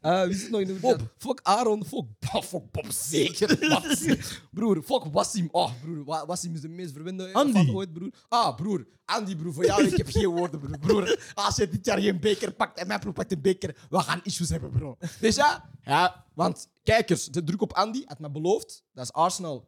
Eh, 0.02 0.24
wie 0.24 0.36
zit 0.36 0.50
nog 0.50 0.62
in 0.62 0.68
de 0.68 0.78
groepchat? 0.78 1.08
Fuck 1.18 1.40
Aaron. 1.44 1.86
Fuck, 1.86 2.06
Bob, 2.32 2.44
fuck 2.44 2.72
Bob 2.72 2.86
zeker. 2.90 3.58
Broer, 4.52 4.82
fuck 4.84 5.04
Wassim. 5.04 5.48
Oh, 5.52 5.72
broer. 5.82 6.04
Wa- 6.06 6.26
Wassim 6.26 6.54
is 6.54 6.62
de 6.62 6.68
meest 6.68 6.94
verwende 6.94 7.30
van 7.32 7.76
ooit, 7.76 7.94
broer. 7.94 8.13
Ah, 8.30 8.56
broer. 8.56 8.88
Andy, 9.06 9.36
broer. 9.36 9.54
Voor 9.54 9.66
jou, 9.66 9.88
ik 9.88 9.98
heb 9.98 10.08
geen 10.10 10.28
woorden, 10.28 10.60
broer. 10.60 10.78
broer. 10.80 11.32
Als 11.34 11.56
je 11.56 11.70
dit 11.70 11.86
jaar 11.86 12.00
geen 12.00 12.20
beker 12.20 12.54
pakt 12.54 12.80
en 12.80 12.88
mijn 12.88 13.00
ploeg 13.00 13.13
pakt 13.13 13.32
een 13.32 13.42
beker, 13.42 13.76
we 13.90 14.00
gaan 14.00 14.20
issues 14.24 14.50
hebben, 14.50 14.72
bro. 14.72 14.98
Dus 15.20 15.36
ja, 15.36 15.70
ja 15.82 16.26
want 16.34 16.68
kijkers, 16.84 17.26
de 17.26 17.44
druk 17.44 17.62
op 17.62 17.74
Andy 17.74 18.04
had 18.06 18.20
me 18.20 18.32
beloofd 18.32 18.84
dat 18.94 19.04
is 19.04 19.13
Arsenal 19.13 19.68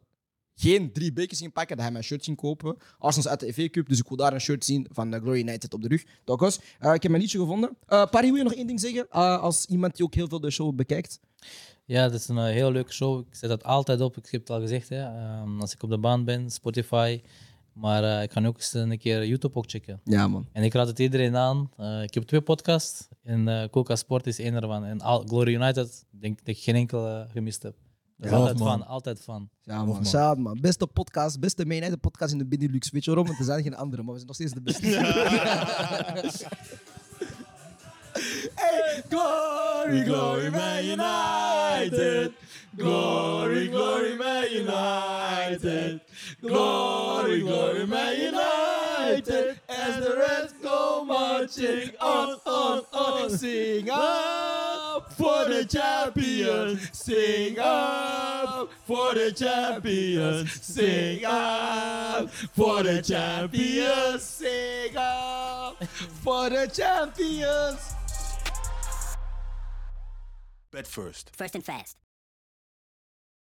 geen 0.54 0.92
drie 0.92 1.12
bekers 1.12 1.38
ging 1.38 1.52
pakken, 1.52 1.76
dat 1.76 1.84
hij 1.84 1.92
mijn 1.92 2.04
shirt 2.04 2.24
ging 2.24 2.36
kopen. 2.36 2.76
Arsenal 2.98 3.30
uit 3.30 3.40
de 3.40 3.52
FA 3.52 3.68
Cup, 3.68 3.88
dus 3.88 3.98
ik 3.98 4.08
wil 4.08 4.16
daar 4.16 4.32
een 4.32 4.40
shirt 4.40 4.64
zien 4.64 4.86
van 4.92 5.10
de 5.10 5.20
Glory 5.20 5.38
United 5.38 5.74
op 5.74 5.82
de 5.82 5.88
rug. 5.88 6.04
Toch 6.24 6.42
Eh 6.42 6.94
ik 6.94 7.02
heb 7.02 7.10
mijn 7.10 7.22
liedje 7.22 7.38
gevonden. 7.38 7.76
Eh 7.86 8.06
Parry, 8.10 8.26
wil 8.26 8.36
je 8.36 8.42
nog 8.42 8.54
één 8.54 8.66
ding 8.66 8.80
zeggen? 8.80 9.06
Eh, 9.10 9.40
als 9.40 9.66
iemand 9.66 9.96
die 9.96 10.04
ook 10.04 10.14
heel 10.14 10.28
veel 10.28 10.40
de 10.40 10.50
show 10.50 10.74
bekijkt. 10.74 11.20
Ja, 11.84 12.08
dat 12.08 12.20
is 12.20 12.28
een 12.28 12.44
heel 12.44 12.72
leuke 12.72 12.92
show. 12.92 13.20
Ik 13.20 13.34
zet 13.34 13.48
dat 13.48 13.64
altijd 13.64 14.00
op. 14.00 14.16
Ik 14.16 14.28
heb 14.30 14.40
het 14.40 14.50
al 14.50 14.60
gezegd. 14.60 14.88
Hè. 14.88 15.02
Ehm, 15.02 15.60
als 15.60 15.72
ik 15.72 15.82
op 15.82 15.90
de 15.90 15.98
baan 15.98 16.24
ben, 16.24 16.50
Spotify, 16.50 17.20
Maar 17.72 18.22
ik 18.22 18.32
ga 18.32 18.40
nu 18.40 18.46
ook 18.46 18.56
eens 18.56 18.72
een 18.72 18.98
keer 18.98 19.26
YouTube 19.26 19.54
ook 19.58 19.70
checken. 19.70 20.00
Ja, 20.04 20.28
man. 20.28 20.48
En 20.52 20.62
ik 20.62 20.72
raad 20.72 20.86
het 20.86 20.98
iedereen 20.98 21.36
aan. 21.36 21.70
Ik 22.02 22.14
heb 22.14 22.22
twee 22.22 22.40
podcasts. 22.40 23.08
En 23.22 23.48
eh 23.48 23.68
Coca 23.68 23.96
Sport 23.96 24.26
is 24.26 24.38
één 24.38 24.54
ervan. 24.54 24.84
En 24.84 25.00
Glory 25.00 25.54
United, 25.54 26.06
denk 26.10 26.38
dat 26.38 26.48
ik 26.48 26.58
geen 26.58 26.74
enkele 26.74 27.26
gemist 27.32 27.62
heb. 27.62 27.74
Dus 28.20 28.30
altijd 28.30 28.58
man. 28.58 28.68
van, 28.68 28.86
altijd 28.86 29.20
van. 29.24 29.50
Ja, 29.62 29.84
man. 29.84 30.42
man. 30.42 30.60
Beste 30.60 30.86
podcast, 30.86 31.40
beste 31.40 31.64
de 31.64 31.96
podcast 32.00 32.32
in 32.32 32.38
de 32.38 32.46
Benelux. 32.46 32.90
Weet 32.90 33.04
je 33.04 33.10
waarom? 33.10 33.26
Want 33.26 33.38
er 33.38 33.44
zijn 33.44 33.62
geen 33.62 33.76
andere, 33.76 34.02
maar 34.02 34.14
we 34.14 34.20
zijn 34.20 34.26
nog 34.26 34.36
steeds 34.36 34.52
de 34.52 34.62
beste. 34.62 34.86
hey, 38.54 39.02
glory, 39.08 40.04
glory, 40.04 40.50
Man 40.50 40.84
United. 40.84 42.32
Glory, 42.76 43.68
glory, 43.68 44.16
Man 44.16 44.44
United. 44.52 46.00
Glory, 46.40 47.40
glory, 47.40 47.86
Man 47.86 48.14
United. 48.14 49.60
As 49.68 49.96
the 49.96 50.14
Reds 50.16 50.52
go 50.62 51.04
marching 51.04 51.90
on, 52.00 52.38
on, 52.44 52.84
on. 52.92 53.30
Sing 53.30 53.88
up 53.90 54.59
for 55.20 55.44
the 55.44 55.64
champions. 55.64 56.88
Sing 56.92 57.58
up 57.58 58.70
for 58.86 59.14
the 59.14 59.32
champions. 59.32 60.52
Sing 60.52 61.24
up 61.26 62.30
for 62.30 62.82
the 62.82 63.02
champions. 63.02 64.22
Sing 64.22 64.96
up 64.96 65.84
for 65.84 66.48
the 66.48 66.66
champions. 66.66 67.94
Bet 70.72 70.86
first. 70.86 71.36
First 71.36 71.54
and 71.54 71.64
fast. 71.64 71.96